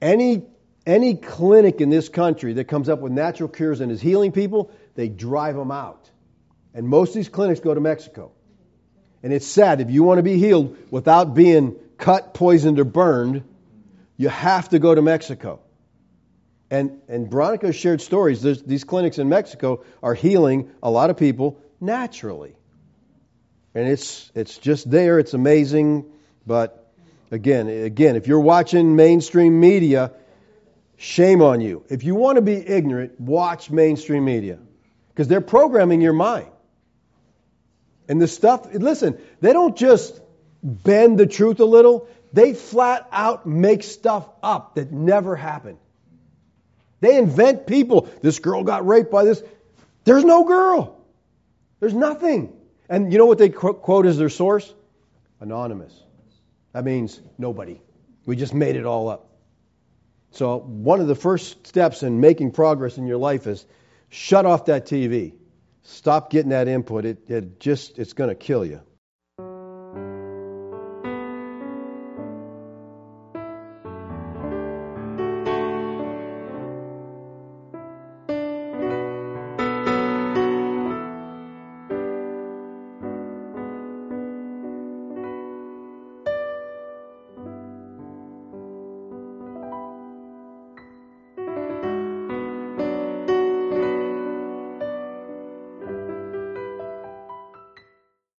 [0.01, 0.45] Any
[0.87, 4.71] any clinic in this country that comes up with natural cures and is healing people,
[4.95, 6.09] they drive them out.
[6.75, 8.33] And most of these clinics go to Mexico.
[9.23, 13.43] And it's sad if you want to be healed without being cut, poisoned, or burned,
[14.17, 15.61] you have to go to Mexico.
[16.71, 18.43] And, and Veronica shared stories.
[18.43, 22.57] There's, these clinics in Mexico are healing a lot of people naturally.
[23.75, 25.19] And it's, it's just there.
[25.19, 26.07] It's amazing.
[26.47, 26.91] But
[27.31, 30.13] again, again, if you're watching mainstream media,
[30.97, 31.85] shame on you.
[31.89, 34.59] If you want to be ignorant, watch mainstream media
[35.09, 36.49] because they're programming your mind.
[38.09, 40.21] And the stuff, listen, they don't just
[40.63, 45.79] bend the truth a little, they flat out make stuff up that never happened.
[47.01, 48.09] They invent people.
[48.23, 49.43] This girl got raped by this.
[50.05, 51.01] There's no girl.
[51.81, 52.53] There's nothing.
[52.89, 54.73] And you know what they quote as their source?
[55.41, 55.93] Anonymous.
[56.73, 57.81] That means nobody.
[58.27, 59.29] We just made it all up.
[60.33, 63.65] So, one of the first steps in making progress in your life is
[64.09, 65.35] shut off that TV.
[65.83, 67.05] Stop getting that input.
[67.05, 68.81] It, it just, it's going to kill you.